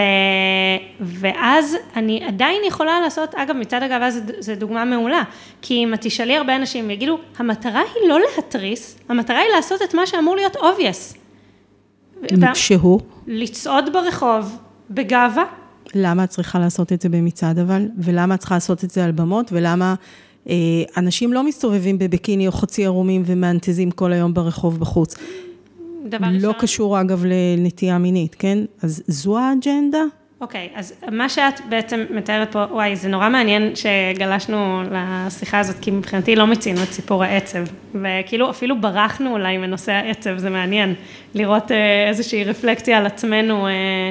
ואז 1.00 1.76
אני 1.96 2.24
עדיין 2.24 2.62
יכולה 2.68 3.00
לעשות, 3.00 3.34
אגב, 3.34 3.56
מצד 3.56 3.82
הגאווה 3.82 4.10
זו 4.38 4.54
דוגמה 4.54 4.84
מעולה, 4.84 5.22
כי 5.62 5.74
אם 5.74 5.94
את 5.94 6.00
תשאלי 6.00 6.36
הרבה 6.36 6.56
אנשים, 6.56 6.90
יגידו, 6.90 7.18
המטרה 7.38 7.80
היא 7.80 8.08
לא 8.08 8.18
להתריס, 8.20 8.98
המטרה 9.08 9.38
היא 9.38 9.50
לעשות 9.56 9.82
את 9.82 9.94
מה 9.94 10.06
שאמור 10.06 10.36
להיות 10.36 10.56
obvious. 10.56 11.25
שהוא? 12.54 13.00
לצעוד 13.26 13.84
ברחוב 13.92 14.56
בגאווה. 14.90 15.44
למה 15.94 16.24
את 16.24 16.28
צריכה 16.28 16.58
לעשות 16.58 16.92
את 16.92 17.00
זה 17.00 17.08
במצעד 17.08 17.58
אבל? 17.58 17.88
ולמה 17.98 18.34
את 18.34 18.40
צריכה 18.40 18.54
לעשות 18.54 18.84
את 18.84 18.90
זה 18.90 19.04
על 19.04 19.12
במות? 19.12 19.50
ולמה 19.52 19.94
אה, 20.48 20.54
אנשים 20.96 21.32
לא 21.32 21.42
מסתובבים 21.42 21.98
בביקיני 21.98 22.46
או 22.46 22.52
חצי 22.52 22.86
ערומים 22.86 23.22
ומאנטזים 23.26 23.90
כל 23.90 24.12
היום 24.12 24.34
ברחוב 24.34 24.80
בחוץ? 24.80 25.14
דבר 26.08 26.26
לא 26.26 26.34
ראשון. 26.34 26.48
לא 26.48 26.54
קשור 26.58 27.00
אגב 27.00 27.24
לנטייה 27.24 27.98
מינית, 27.98 28.36
כן? 28.38 28.58
אז 28.82 29.02
זו 29.06 29.38
האג'נדה? 29.38 30.02
אוקיי, 30.40 30.68
okay, 30.74 30.78
אז 30.78 30.94
מה 31.12 31.28
שאת 31.28 31.60
בעצם 31.68 32.04
מתארת 32.10 32.52
פה, 32.52 32.64
וואי, 32.70 32.96
זה 32.96 33.08
נורא 33.08 33.28
מעניין 33.28 33.72
שגלשנו 33.74 34.82
לשיחה 34.90 35.58
הזאת, 35.58 35.76
כי 35.80 35.90
מבחינתי 35.90 36.36
לא 36.36 36.46
מצינו 36.46 36.82
את 36.82 36.92
סיפור 36.92 37.24
העצב, 37.24 37.64
וכאילו 37.94 38.50
אפילו 38.50 38.80
ברחנו 38.80 39.32
אולי 39.32 39.58
מנושא 39.58 39.92
העצב, 39.92 40.38
זה 40.38 40.50
מעניין, 40.50 40.94
לראות 41.34 41.72
אה, 41.72 42.08
איזושהי 42.08 42.44
רפלקציה 42.44 42.98
על 42.98 43.06
עצמנו. 43.06 43.66
אה, 43.66 44.10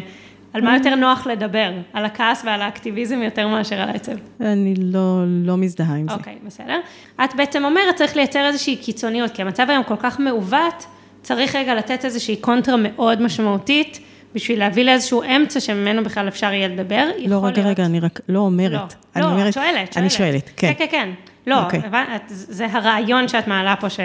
על 0.54 0.62
מה 0.62 0.76
יותר 0.78 0.96
נוח 0.96 1.28
לדבר? 1.28 1.72
על 1.94 2.06
הכעס 2.06 2.44
ועל 2.46 2.62
האקטיביזם 2.62 3.22
יותר 3.22 3.48
מאשר 3.48 3.76
על 3.76 3.90
העצב? 3.90 4.12
אני 4.42 4.74
לא, 4.78 5.24
לא 5.28 5.58
מזדהה 5.58 5.96
עם 5.96 6.08
זה. 6.08 6.14
אוקיי, 6.14 6.34
okay, 6.34 6.48
בסדר. 6.48 6.80
את 7.24 7.36
בעצם 7.36 7.66
אומרת, 7.66 7.96
צריך 7.96 8.16
לייצר 8.16 8.46
איזושהי 8.46 8.76
קיצוניות, 8.76 9.32
כי 9.32 9.42
המצב 9.42 9.70
היום 9.70 9.84
כל 9.84 9.96
כך 10.00 10.20
מעוות, 10.20 10.86
צריך 11.22 11.56
רגע 11.56 11.76
לתת 11.76 12.06
איזושהי 12.06 12.36
קונטרה 12.36 12.76
מאוד 12.78 13.22
משמעותית, 13.22 14.00
בשביל 14.36 14.60
להביא 14.60 14.84
לאיזשהו 14.84 15.24
אמצע 15.24 15.60
שממנו 15.60 16.04
בכלל 16.04 16.28
אפשר 16.28 16.54
יהיה 16.54 16.68
לדבר. 16.68 17.10
לא, 17.26 17.46
רגע, 17.46 17.62
להיות... 17.62 17.68
רגע, 17.68 17.86
אני 17.86 18.00
רק 18.00 18.20
לא 18.30 18.40
אומרת. 18.40 18.72
לא, 18.72 18.86
אני 19.16 19.24
לא, 19.24 19.30
אומרת, 19.30 19.54
שואלת, 19.54 19.74
שואלת. 19.76 19.98
אני 19.98 20.10
שואלת, 20.10 20.50
כן. 20.58 20.74
כן, 20.78 20.86
כן, 20.86 20.86
כן. 20.92 21.10
לא, 21.48 21.62
okay. 21.62 21.64
אוקיי. 21.66 21.80
את, 22.16 22.22
זה 22.28 22.68
הרעיון 22.72 23.28
שאת 23.28 23.48
מעלה 23.48 23.76
פה, 23.76 23.90
ש, 23.90 24.00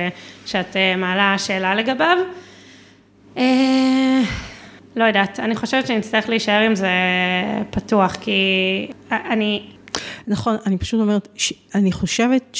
שאת 0.46 0.76
אה, 0.76 0.96
מעלה 0.96 1.34
שאלה 1.38 1.74
לגביו. 1.74 2.16
אה, 3.36 4.20
לא 4.96 5.04
יודעת, 5.04 5.40
אני 5.40 5.56
חושבת 5.56 5.86
שנצטרך 5.86 6.28
להישאר 6.28 6.60
עם 6.60 6.74
זה 6.74 6.90
פתוח, 7.70 8.16
כי 8.20 8.88
אני... 9.10 9.62
נכון, 10.26 10.56
אני 10.66 10.78
פשוט 10.78 11.00
אומרת, 11.00 11.28
ש... 11.34 11.52
אני 11.74 11.92
חושבת 11.92 12.56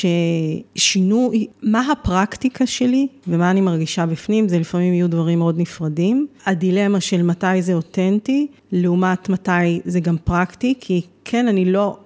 ששינוי, 0.76 1.46
מה 1.62 1.92
הפרקטיקה 1.92 2.66
שלי 2.66 3.06
ומה 3.28 3.50
אני 3.50 3.60
מרגישה 3.60 4.06
בפנים, 4.06 4.48
זה 4.48 4.58
לפעמים 4.58 4.94
יהיו 4.94 5.08
דברים 5.08 5.38
מאוד 5.38 5.58
נפרדים. 5.58 6.26
הדילמה 6.46 7.00
של 7.00 7.22
מתי 7.22 7.62
זה 7.62 7.74
אותנטי, 7.74 8.46
לעומת 8.72 9.28
מתי 9.28 9.80
זה 9.84 10.00
גם 10.00 10.16
פרקטי, 10.24 10.74
כי 10.80 11.02
כן, 11.24 11.48
אני 11.48 11.64
לא, 11.64 11.96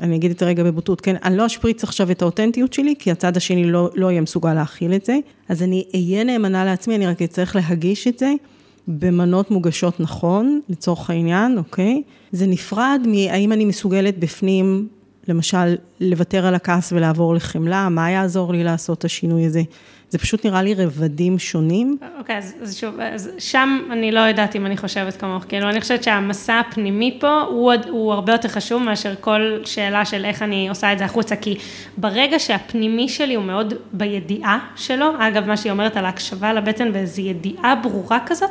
אני 0.00 0.16
אגיד 0.16 0.30
את 0.30 0.38
זה 0.38 0.46
רגע 0.46 0.64
בבוטות, 0.64 1.00
כן, 1.00 1.16
אני 1.24 1.36
לא 1.36 1.46
אשפריץ 1.46 1.84
עכשיו 1.84 2.10
את 2.10 2.22
האותנטיות 2.22 2.72
שלי, 2.72 2.94
כי 2.98 3.10
הצד 3.10 3.36
השני 3.36 3.64
לא, 3.64 3.90
לא 3.94 4.10
יהיה 4.10 4.20
מסוגל 4.20 4.54
להכיל 4.54 4.94
את 4.94 5.04
זה, 5.04 5.18
אז 5.48 5.62
אני 5.62 5.84
אהיה 5.94 6.24
נאמנה 6.24 6.64
לעצמי, 6.64 6.96
אני 6.96 7.06
רק 7.06 7.22
אצטרך 7.22 7.56
להגיש 7.56 8.08
את 8.08 8.18
זה. 8.18 8.32
במנות 8.88 9.50
מוגשות 9.50 10.00
נכון, 10.00 10.60
לצורך 10.68 11.10
העניין, 11.10 11.58
אוקיי? 11.58 12.02
זה 12.32 12.46
נפרד 12.46 13.00
מהאם 13.06 13.52
אני 13.52 13.64
מסוגלת 13.64 14.18
בפנים, 14.18 14.88
למשל, 15.28 15.74
לוותר 16.00 16.46
על 16.46 16.54
הכעס 16.54 16.92
ולעבור 16.92 17.34
לחמלה, 17.34 17.88
מה 17.88 18.10
יעזור 18.10 18.52
לי 18.52 18.64
לעשות 18.64 18.98
את 18.98 19.04
השינוי 19.04 19.46
הזה? 19.46 19.62
זה 20.14 20.18
פשוט 20.18 20.46
נראה 20.46 20.62
לי 20.62 20.74
רבדים 20.74 21.38
שונים. 21.38 21.98
אוקיי, 22.18 22.36
אז, 22.36 22.54
אז 22.62 22.76
שוב, 22.76 23.00
אז 23.00 23.30
שם 23.38 23.78
אני 23.90 24.12
לא 24.12 24.20
יודעת 24.20 24.56
אם 24.56 24.66
אני 24.66 24.76
חושבת 24.76 25.16
כמוך, 25.16 25.44
כאילו, 25.48 25.68
אני 25.68 25.80
חושבת 25.80 26.02
שהמסע 26.02 26.60
הפנימי 26.60 27.16
פה 27.20 27.40
הוא, 27.40 27.72
הוא 27.88 28.12
הרבה 28.12 28.32
יותר 28.32 28.48
חשוב 28.48 28.82
מאשר 28.82 29.14
כל 29.20 29.60
שאלה 29.64 30.04
של 30.04 30.24
איך 30.24 30.42
אני 30.42 30.68
עושה 30.68 30.92
את 30.92 30.98
זה 30.98 31.04
החוצה, 31.04 31.36
כי 31.36 31.58
ברגע 31.96 32.38
שהפנימי 32.38 33.08
שלי 33.08 33.34
הוא 33.34 33.44
מאוד 33.44 33.74
בידיעה 33.92 34.58
שלו, 34.76 35.06
אגב, 35.18 35.46
מה 35.46 35.56
שהיא 35.56 35.72
אומרת 35.72 35.96
על 35.96 36.04
ההקשבה 36.04 36.52
לבטן 36.52 36.92
באיזו 36.92 37.22
ידיעה 37.22 37.74
ברורה 37.74 38.18
כזאת, 38.26 38.50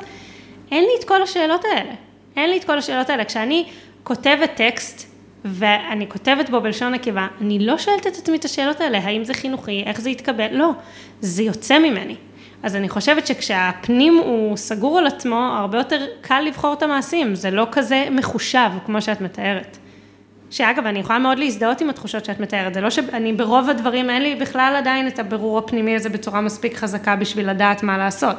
אין 0.71 0.83
לי 0.83 0.91
את 0.99 1.03
כל 1.03 1.21
השאלות 1.21 1.61
האלה. 1.65 1.93
אין 2.35 2.49
לי 2.49 2.57
את 2.57 2.63
כל 2.63 2.77
השאלות 2.77 3.09
האלה. 3.09 3.25
כשאני 3.25 3.65
כותבת 4.03 4.51
טקסט, 4.55 5.12
ואני 5.45 6.09
כותבת 6.09 6.49
בו 6.49 6.61
בלשון 6.61 6.93
נקבה, 6.93 7.27
אני 7.41 7.59
לא 7.59 7.77
שואלת 7.77 8.07
את 8.07 8.17
עצמי 8.17 8.37
את 8.37 8.45
השאלות 8.45 8.81
האלה, 8.81 8.97
האם 8.97 9.23
זה 9.23 9.33
חינוכי, 9.33 9.83
איך 9.85 10.01
זה 10.01 10.09
יתקבל, 10.09 10.47
לא, 10.51 10.71
זה 11.21 11.43
יוצא 11.43 11.79
ממני. 11.79 12.15
אז 12.63 12.75
אני 12.75 12.89
חושבת 12.89 13.27
שכשהפנים 13.27 14.17
הוא 14.17 14.57
סגור 14.57 14.99
על 14.99 15.07
עצמו, 15.07 15.35
הרבה 15.35 15.77
יותר 15.77 16.05
קל 16.21 16.41
לבחור 16.41 16.73
את 16.73 16.83
המעשים, 16.83 17.35
זה 17.35 17.51
לא 17.51 17.67
כזה 17.71 18.07
מחושב 18.11 18.69
כמו 18.85 19.01
שאת 19.01 19.21
מתארת. 19.21 19.77
שאגב, 20.49 20.85
אני 20.85 20.99
יכולה 20.99 21.19
מאוד 21.19 21.39
להזדהות 21.39 21.81
עם 21.81 21.89
התחושות 21.89 22.25
שאת 22.25 22.39
מתארת, 22.39 22.73
זה 22.73 22.81
לא 22.81 22.89
שאני 22.89 23.33
ברוב 23.33 23.69
הדברים, 23.69 24.09
אין 24.09 24.21
לי 24.21 24.35
בכלל 24.35 24.73
עדיין 24.77 25.07
את 25.07 25.19
הבירור 25.19 25.57
הפנימי 25.57 25.95
הזה 25.95 26.09
בצורה 26.09 26.41
מספיק 26.41 26.75
חזקה 26.77 27.15
בשביל 27.15 27.49
לדעת 27.49 27.83
מה 27.83 27.97
לעשות. 27.97 28.37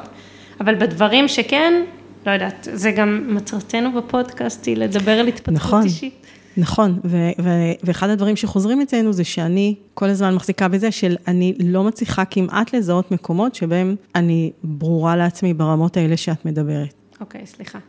אבל 0.59 0.75
בדברים 0.75 1.27
שכן, 1.27 1.83
לא 2.25 2.31
יודעת, 2.31 2.67
זה 2.73 2.91
גם 2.91 3.35
מטרתנו 3.35 3.91
בפודקאסט 3.91 4.65
היא 4.65 4.77
לדבר 4.77 5.19
על 5.19 5.27
התפתחות 5.27 5.55
נכון, 5.55 5.83
אישית. 5.83 6.25
נכון, 6.57 6.99
ו- 7.03 7.29
ו- 7.41 7.71
ואחד 7.83 8.09
הדברים 8.09 8.35
שחוזרים 8.35 8.81
אצלנו 8.81 9.13
זה 9.13 9.23
שאני 9.23 9.75
כל 9.93 10.09
הזמן 10.09 10.35
מחזיקה 10.35 10.67
בזה 10.67 10.91
של 10.91 11.15
אני 11.27 11.53
לא 11.59 11.83
מצליחה 11.83 12.25
כמעט 12.25 12.75
לזהות 12.75 13.11
מקומות 13.11 13.55
שבהם 13.55 13.95
אני 14.15 14.51
ברורה 14.63 15.15
לעצמי 15.15 15.53
ברמות 15.53 15.97
האלה 15.97 16.17
שאת 16.17 16.45
מדברת. 16.45 16.93
אוקיי, 17.21 17.41
okay, 17.41 17.45
סליחה. 17.45 17.79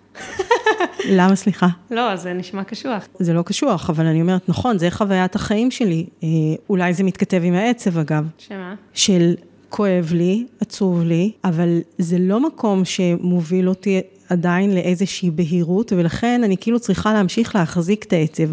למה 1.08 1.36
סליחה? 1.36 1.68
לא, 1.90 2.16
זה 2.16 2.32
נשמע 2.32 2.64
קשוח. 2.64 3.08
זה 3.18 3.32
לא 3.32 3.42
קשוח, 3.42 3.90
אבל 3.90 4.06
אני 4.06 4.20
אומרת, 4.20 4.48
נכון, 4.48 4.78
זה 4.78 4.90
חוויית 4.90 5.34
החיים 5.34 5.70
שלי. 5.70 6.06
אה, 6.22 6.28
אולי 6.70 6.94
זה 6.94 7.04
מתכתב 7.04 7.40
עם 7.44 7.54
העצב, 7.54 7.98
אגב. 7.98 8.26
שמה? 8.38 8.74
של 8.94 9.34
כואב 9.68 10.12
לי, 10.12 10.46
עצוב 10.60 11.02
לי, 11.02 11.32
אבל 11.44 11.78
זה 11.98 12.18
לא 12.18 12.46
מקום 12.46 12.84
שמוביל 12.84 13.68
אותי 13.68 14.00
עדיין 14.28 14.74
לאיזושהי 14.74 15.30
בהירות, 15.30 15.92
ולכן 15.92 16.40
אני 16.44 16.56
כאילו 16.56 16.80
צריכה 16.80 17.12
להמשיך 17.12 17.56
להחזיק 17.56 18.04
את 18.04 18.12
העצב. 18.12 18.48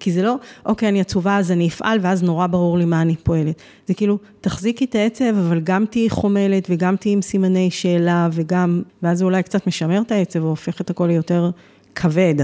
כי 0.00 0.12
זה 0.12 0.22
לא, 0.22 0.36
אוקיי, 0.66 0.88
אני 0.88 1.00
עצובה, 1.00 1.38
אז 1.38 1.52
אני 1.52 1.68
אפעל, 1.68 1.98
ואז 2.02 2.22
נורא 2.22 2.46
ברור 2.46 2.78
לי 2.78 2.84
מה 2.84 3.02
אני 3.02 3.16
פועלת. 3.16 3.62
זה 3.86 3.94
כאילו, 3.94 4.18
תחזיקי 4.40 4.84
את 4.84 4.94
העצב, 4.94 5.24
אבל 5.24 5.60
גם 5.60 5.84
תהיי 5.90 6.10
חומלת, 6.10 6.66
וגם 6.70 6.96
תהיי 6.96 7.12
עם 7.12 7.22
סימני 7.22 7.70
שאלה, 7.70 8.28
וגם, 8.32 8.82
ואז 9.02 9.18
זה 9.18 9.24
אולי 9.24 9.42
קצת 9.42 9.66
משמר 9.66 10.00
את 10.00 10.12
העצב, 10.12 10.44
והופך 10.44 10.80
את 10.80 10.90
הכל 10.90 11.06
ליותר 11.06 11.50
כבד. 11.94 12.34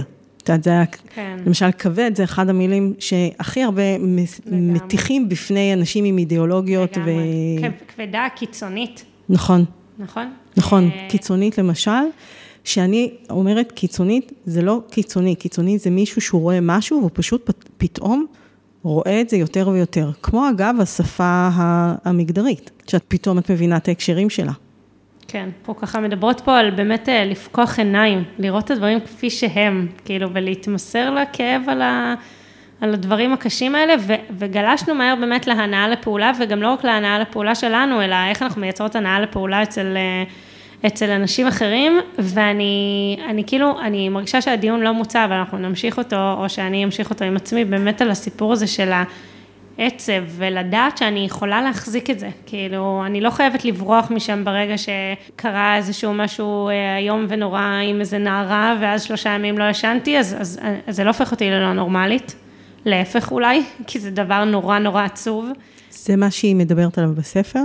את 0.42 0.48
יודעת, 0.48 0.64
זה 0.64 0.70
היה, 0.70 0.86
כן. 0.86 1.38
למשל, 1.46 1.72
כבד 1.78 2.10
זה 2.14 2.24
אחד 2.24 2.48
המילים 2.48 2.94
שהכי 2.98 3.62
הרבה 3.62 3.98
מתיחים 4.46 5.28
בפני 5.28 5.72
אנשים 5.72 6.04
עם 6.04 6.18
אידיאולוגיות. 6.18 6.96
לגמרי. 6.96 7.58
ו... 7.62 7.94
כבדה, 7.96 8.26
קיצונית. 8.36 9.04
נכון. 9.28 9.64
נכון? 9.98 10.32
נכון, 10.56 10.90
אה, 10.90 11.06
קיצונית 11.08 11.58
למשל. 11.58 11.90
שאני 12.64 13.10
אומרת 13.30 13.72
קיצונית, 13.72 14.32
זה 14.44 14.62
לא 14.62 14.80
קיצוני, 14.90 15.34
קיצוני 15.34 15.78
זה 15.78 15.90
מישהו 15.90 16.20
שהוא 16.20 16.40
רואה 16.40 16.58
משהו 16.60 16.98
והוא 16.98 17.10
פשוט 17.14 17.50
פתאום 17.78 18.26
רואה 18.82 19.20
את 19.20 19.28
זה 19.28 19.36
יותר 19.36 19.68
ויותר. 19.68 20.10
כמו 20.22 20.48
אגב 20.50 20.74
השפה 20.80 21.48
המגדרית, 22.04 22.70
שאת 22.86 23.04
פתאום 23.08 23.38
את 23.38 23.50
מבינה 23.50 23.76
את 23.76 23.88
ההקשרים 23.88 24.30
שלה. 24.30 24.52
כן, 25.28 25.48
פה 25.62 25.74
ככה 25.74 26.00
מדברות 26.00 26.40
פה 26.40 26.58
על 26.58 26.70
באמת 26.70 27.08
אה, 27.08 27.24
לפקוח 27.24 27.78
עיניים, 27.78 28.24
לראות 28.38 28.64
את 28.64 28.70
הדברים 28.70 29.00
כפי 29.00 29.30
שהם, 29.30 29.88
כאילו, 30.04 30.28
ולהתמסר 30.32 31.10
לכאב 31.14 31.62
על, 31.68 31.82
ה, 31.82 32.14
על 32.80 32.94
הדברים 32.94 33.32
הקשים 33.32 33.74
האלה, 33.74 33.94
ו, 34.00 34.12
וגלשנו 34.38 34.94
מהר 34.94 35.16
באמת 35.20 35.46
להנאה 35.46 35.88
לפעולה, 35.88 36.32
וגם 36.40 36.62
לא 36.62 36.72
רק 36.72 36.84
להנאה 36.84 37.18
לפעולה 37.18 37.54
שלנו, 37.54 38.02
אלא 38.02 38.16
איך 38.30 38.42
אנחנו 38.42 38.60
מייצרות 38.60 38.96
הנאה 38.96 39.20
לפעולה 39.20 39.62
אצל... 39.62 39.96
אה, 39.96 40.24
אצל 40.86 41.10
אנשים 41.10 41.46
אחרים, 41.46 42.00
ואני 42.18 43.16
אני 43.28 43.44
כאילו, 43.46 43.80
אני 43.80 44.08
מרגישה 44.08 44.40
שהדיון 44.40 44.80
לא 44.80 44.92
מוצע, 44.92 45.24
אבל 45.24 45.32
אנחנו 45.32 45.58
נמשיך 45.58 45.98
אותו, 45.98 46.32
או 46.32 46.48
שאני 46.48 46.84
אמשיך 46.84 47.10
אותו 47.10 47.24
עם 47.24 47.36
עצמי, 47.36 47.64
באמת 47.64 48.00
על 48.00 48.10
הסיפור 48.10 48.52
הזה 48.52 48.66
של 48.66 48.92
עצב, 49.78 50.22
ולדעת 50.36 50.98
שאני 50.98 51.24
יכולה 51.24 51.62
להחזיק 51.62 52.10
את 52.10 52.18
זה. 52.18 52.28
כאילו, 52.46 53.02
אני 53.06 53.20
לא 53.20 53.30
חייבת 53.30 53.64
לברוח 53.64 54.10
משם 54.10 54.44
ברגע 54.44 54.74
שקרה 54.78 55.76
איזשהו 55.76 56.14
משהו 56.14 56.68
אה, 56.68 56.96
איום 56.96 57.26
ונורא 57.28 57.60
עם 57.60 58.00
איזה 58.00 58.18
נערה, 58.18 58.76
ואז 58.80 59.02
שלושה 59.02 59.30
ימים 59.30 59.58
לא 59.58 59.64
ישנתי, 59.64 60.18
אז, 60.18 60.36
אז, 60.40 60.60
אז 60.86 60.96
זה 60.96 61.04
לא 61.04 61.08
הופך 61.08 61.32
אותי 61.32 61.50
ללא 61.50 61.72
נורמלית. 61.72 62.34
להפך 62.84 63.32
אולי, 63.32 63.62
כי 63.86 63.98
זה 63.98 64.10
דבר 64.10 64.44
נורא 64.44 64.78
נורא 64.78 65.02
עצוב. 65.02 65.50
זה 65.90 66.16
מה 66.16 66.30
שהיא 66.30 66.56
מדברת 66.56 66.98
עליו 66.98 67.10
בספר? 67.14 67.60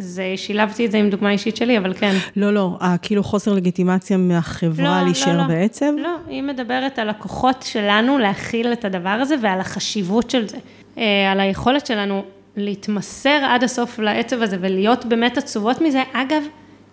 זה, 0.00 0.32
שילבתי 0.36 0.86
את 0.86 0.92
זה 0.92 0.98
עם 0.98 1.10
דוגמה 1.10 1.30
אישית 1.30 1.56
שלי, 1.56 1.78
אבל 1.78 1.94
כן. 1.94 2.16
לא, 2.36 2.54
לא, 2.54 2.78
כאילו 3.02 3.22
חוסר 3.22 3.52
לגיטימציה 3.52 4.16
מהחברה 4.16 5.00
לא, 5.00 5.04
להישאר 5.04 5.36
לא, 5.36 5.42
לא. 5.42 5.48
בעצב? 5.48 5.92
לא, 5.98 6.16
היא 6.28 6.42
מדברת 6.42 6.98
על 6.98 7.08
הכוחות 7.08 7.62
שלנו 7.62 8.18
להכיל 8.18 8.72
את 8.72 8.84
הדבר 8.84 9.08
הזה 9.08 9.34
ועל 9.42 9.60
החשיבות 9.60 10.30
של 10.30 10.48
זה. 10.48 10.58
אה, 10.98 11.32
על 11.32 11.40
היכולת 11.40 11.86
שלנו 11.86 12.24
להתמסר 12.56 13.44
עד 13.48 13.64
הסוף 13.64 13.98
לעצב 13.98 14.42
הזה 14.42 14.56
ולהיות 14.60 15.04
באמת 15.04 15.38
עצובות 15.38 15.80
מזה. 15.80 16.02
אגב, 16.12 16.42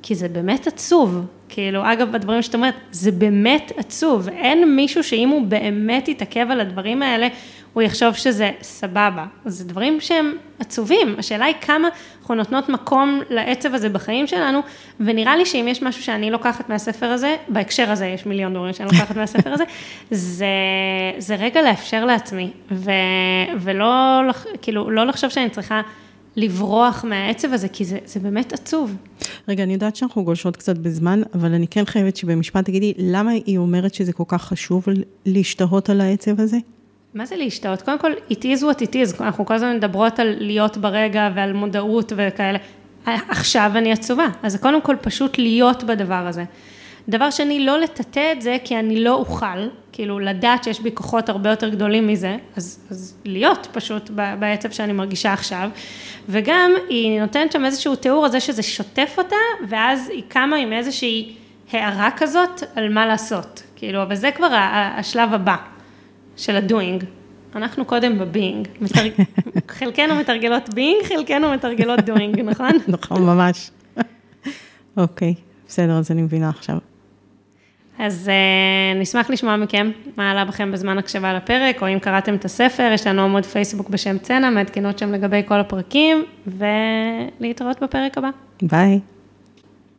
כי 0.01 0.15
זה 0.15 0.29
באמת 0.29 0.67
עצוב. 0.67 1.25
כאילו, 1.49 1.91
אגב, 1.93 2.11
בדברים 2.11 2.41
שאת 2.41 2.55
אומרת, 2.55 2.73
זה 2.91 3.11
באמת 3.11 3.71
עצוב. 3.77 4.29
אין 4.29 4.75
מישהו 4.75 5.03
שאם 5.03 5.29
הוא 5.29 5.45
באמת 5.45 6.07
יתעכב 6.07 6.47
על 6.49 6.59
הדברים 6.59 7.01
האלה, 7.01 7.27
הוא 7.73 7.83
יחשוב 7.83 8.13
שזה 8.13 8.51
סבבה. 8.61 9.25
זה 9.45 9.65
דברים 9.65 10.01
שהם 10.01 10.37
עצובים. 10.59 11.15
השאלה 11.17 11.45
היא 11.45 11.55
כמה 11.61 11.87
אנחנו 12.33 12.43
נותנות 12.43 12.69
מקום 12.69 13.21
לעצב 13.29 13.73
הזה 13.73 13.89
בחיים 13.89 14.27
שלנו, 14.27 14.59
ונראה 14.99 15.35
לי 15.37 15.45
שאם 15.45 15.67
יש 15.67 15.81
משהו 15.83 16.03
שאני 16.03 16.31
לוקחת 16.31 16.69
מהספר 16.69 17.05
הזה, 17.05 17.35
בהקשר 17.47 17.91
הזה 17.91 18.05
יש 18.05 18.25
מיליון 18.25 18.53
דברים 18.53 18.73
שאני 18.73 18.89
לוקחת 18.91 19.15
מהספר 19.15 19.53
הזה, 19.53 19.63
זה, 20.11 20.45
זה 21.17 21.35
רגע 21.35 21.61
לאפשר 21.61 22.05
לעצמי, 22.05 22.51
ו, 22.71 22.91
ולא, 23.59 24.21
כאילו, 24.61 24.91
לא 24.91 25.05
לחשוב 25.05 25.29
שאני 25.29 25.49
צריכה... 25.49 25.81
לברוח 26.37 27.05
מהעצב 27.05 27.53
הזה, 27.53 27.67
כי 27.67 27.85
זה, 27.85 27.97
זה 28.05 28.19
באמת 28.19 28.53
עצוב. 28.53 28.95
רגע, 29.47 29.63
אני 29.63 29.73
יודעת 29.73 29.95
שאנחנו 29.95 30.23
גולשות 30.23 30.57
קצת 30.57 30.77
בזמן, 30.77 31.21
אבל 31.33 31.53
אני 31.53 31.67
כן 31.67 31.85
חייבת 31.85 32.17
שבמשפט 32.17 32.65
תגידי, 32.65 32.93
למה 32.97 33.31
היא 33.31 33.57
אומרת 33.57 33.93
שזה 33.93 34.13
כל 34.13 34.23
כך 34.27 34.43
חשוב 34.43 34.85
להשתהות 35.25 35.89
על 35.89 36.01
העצב 36.01 36.39
הזה? 36.39 36.57
מה 37.17 37.25
זה 37.25 37.35
להשתהות? 37.35 37.81
קודם 37.81 37.99
כל, 37.99 38.11
it 38.29 38.41
is 38.43 38.61
what 38.61 38.81
it 38.81 38.93
is, 38.93 39.23
אנחנו 39.23 39.45
כל 39.45 39.53
הזמן 39.53 39.75
מדברות 39.75 40.19
על 40.19 40.35
להיות 40.39 40.77
ברגע 40.77 41.29
ועל 41.35 41.53
מודעות 41.53 42.13
וכאלה. 42.15 42.59
עכשיו 43.05 43.71
אני 43.75 43.91
עצובה, 43.91 44.25
אז 44.43 44.55
קודם 44.61 44.81
כל 44.81 44.95
פשוט 45.01 45.37
להיות 45.37 45.83
בדבר 45.83 46.27
הזה. 46.27 46.43
דבר 47.09 47.29
שני, 47.29 47.65
לא 47.65 47.79
לטאטא 47.79 48.31
את 48.31 48.41
זה, 48.41 48.57
כי 48.63 48.79
אני 48.79 49.03
לא 49.03 49.13
אוכל, 49.13 49.67
כאילו 49.91 50.19
לדעת 50.19 50.63
שיש 50.63 50.79
בי 50.79 50.89
כוחות 50.93 51.29
הרבה 51.29 51.49
יותר 51.49 51.69
גדולים 51.69 52.07
מזה, 52.07 52.37
אז, 52.55 52.79
אז 52.91 53.15
להיות 53.25 53.67
פשוט 53.71 54.09
בעצב 54.39 54.71
שאני 54.71 54.93
מרגישה 54.93 55.33
עכשיו. 55.33 55.69
וגם 56.29 56.71
היא 56.89 57.21
נותנת 57.21 57.51
שם 57.51 57.65
איזשהו 57.65 57.95
תיאור 57.95 58.25
על 58.25 58.31
זה 58.31 58.39
שזה 58.39 58.63
שוטף 58.63 59.15
אותה, 59.17 59.35
ואז 59.69 60.09
היא 60.09 60.23
קמה 60.27 60.55
עם 60.55 60.73
איזושהי 60.73 61.35
הערה 61.71 62.09
כזאת 62.17 62.63
על 62.75 62.89
מה 62.89 63.05
לעשות. 63.05 63.63
כאילו, 63.75 64.01
אבל 64.01 64.15
זה 64.15 64.31
כבר 64.31 64.49
השלב 64.97 65.33
הבא 65.33 65.55
של 66.37 66.55
ה 66.55 66.62
doing. 66.62 67.03
אנחנו 67.55 67.85
קודם 67.85 68.19
ב 68.19 68.26
being, 68.26 68.67
מתרג... 68.81 69.11
חלקנו 69.79 70.15
מתרגלות 70.15 70.73
being, 70.73 71.03
חלקנו 71.03 71.51
מתרגלות 71.53 71.99
doing, 71.99 72.39
נכון? 72.49 72.71
נכון, 72.87 73.25
ממש. 73.25 73.71
אוקיי, 74.97 75.33
בסדר, 75.67 75.97
אז 75.97 76.11
אני 76.11 76.21
מבינה 76.21 76.49
עכשיו. 76.49 76.77
אז 77.99 78.29
אה, 78.29 78.99
נשמח 78.99 79.29
לשמוע 79.29 79.55
מכם 79.55 79.91
מה 80.17 80.31
עלה 80.31 80.45
בכם 80.45 80.71
בזמן 80.71 80.97
הקשבה 80.97 81.33
לפרק, 81.33 81.81
או 81.81 81.87
אם 81.87 81.99
קראתם 81.99 82.35
את 82.35 82.45
הספר, 82.45 82.89
יש 82.93 83.07
לנו 83.07 83.21
עמוד 83.21 83.45
פייסבוק 83.45 83.89
בשם 83.89 84.17
צנע, 84.17 84.49
מעדכנות 84.49 84.99
שם 84.99 85.11
לגבי 85.11 85.41
כל 85.47 85.59
הפרקים, 85.59 86.25
ולהתראות 86.47 87.83
בפרק 87.83 88.17
הבא. 88.17 88.29
ביי. 88.61 88.99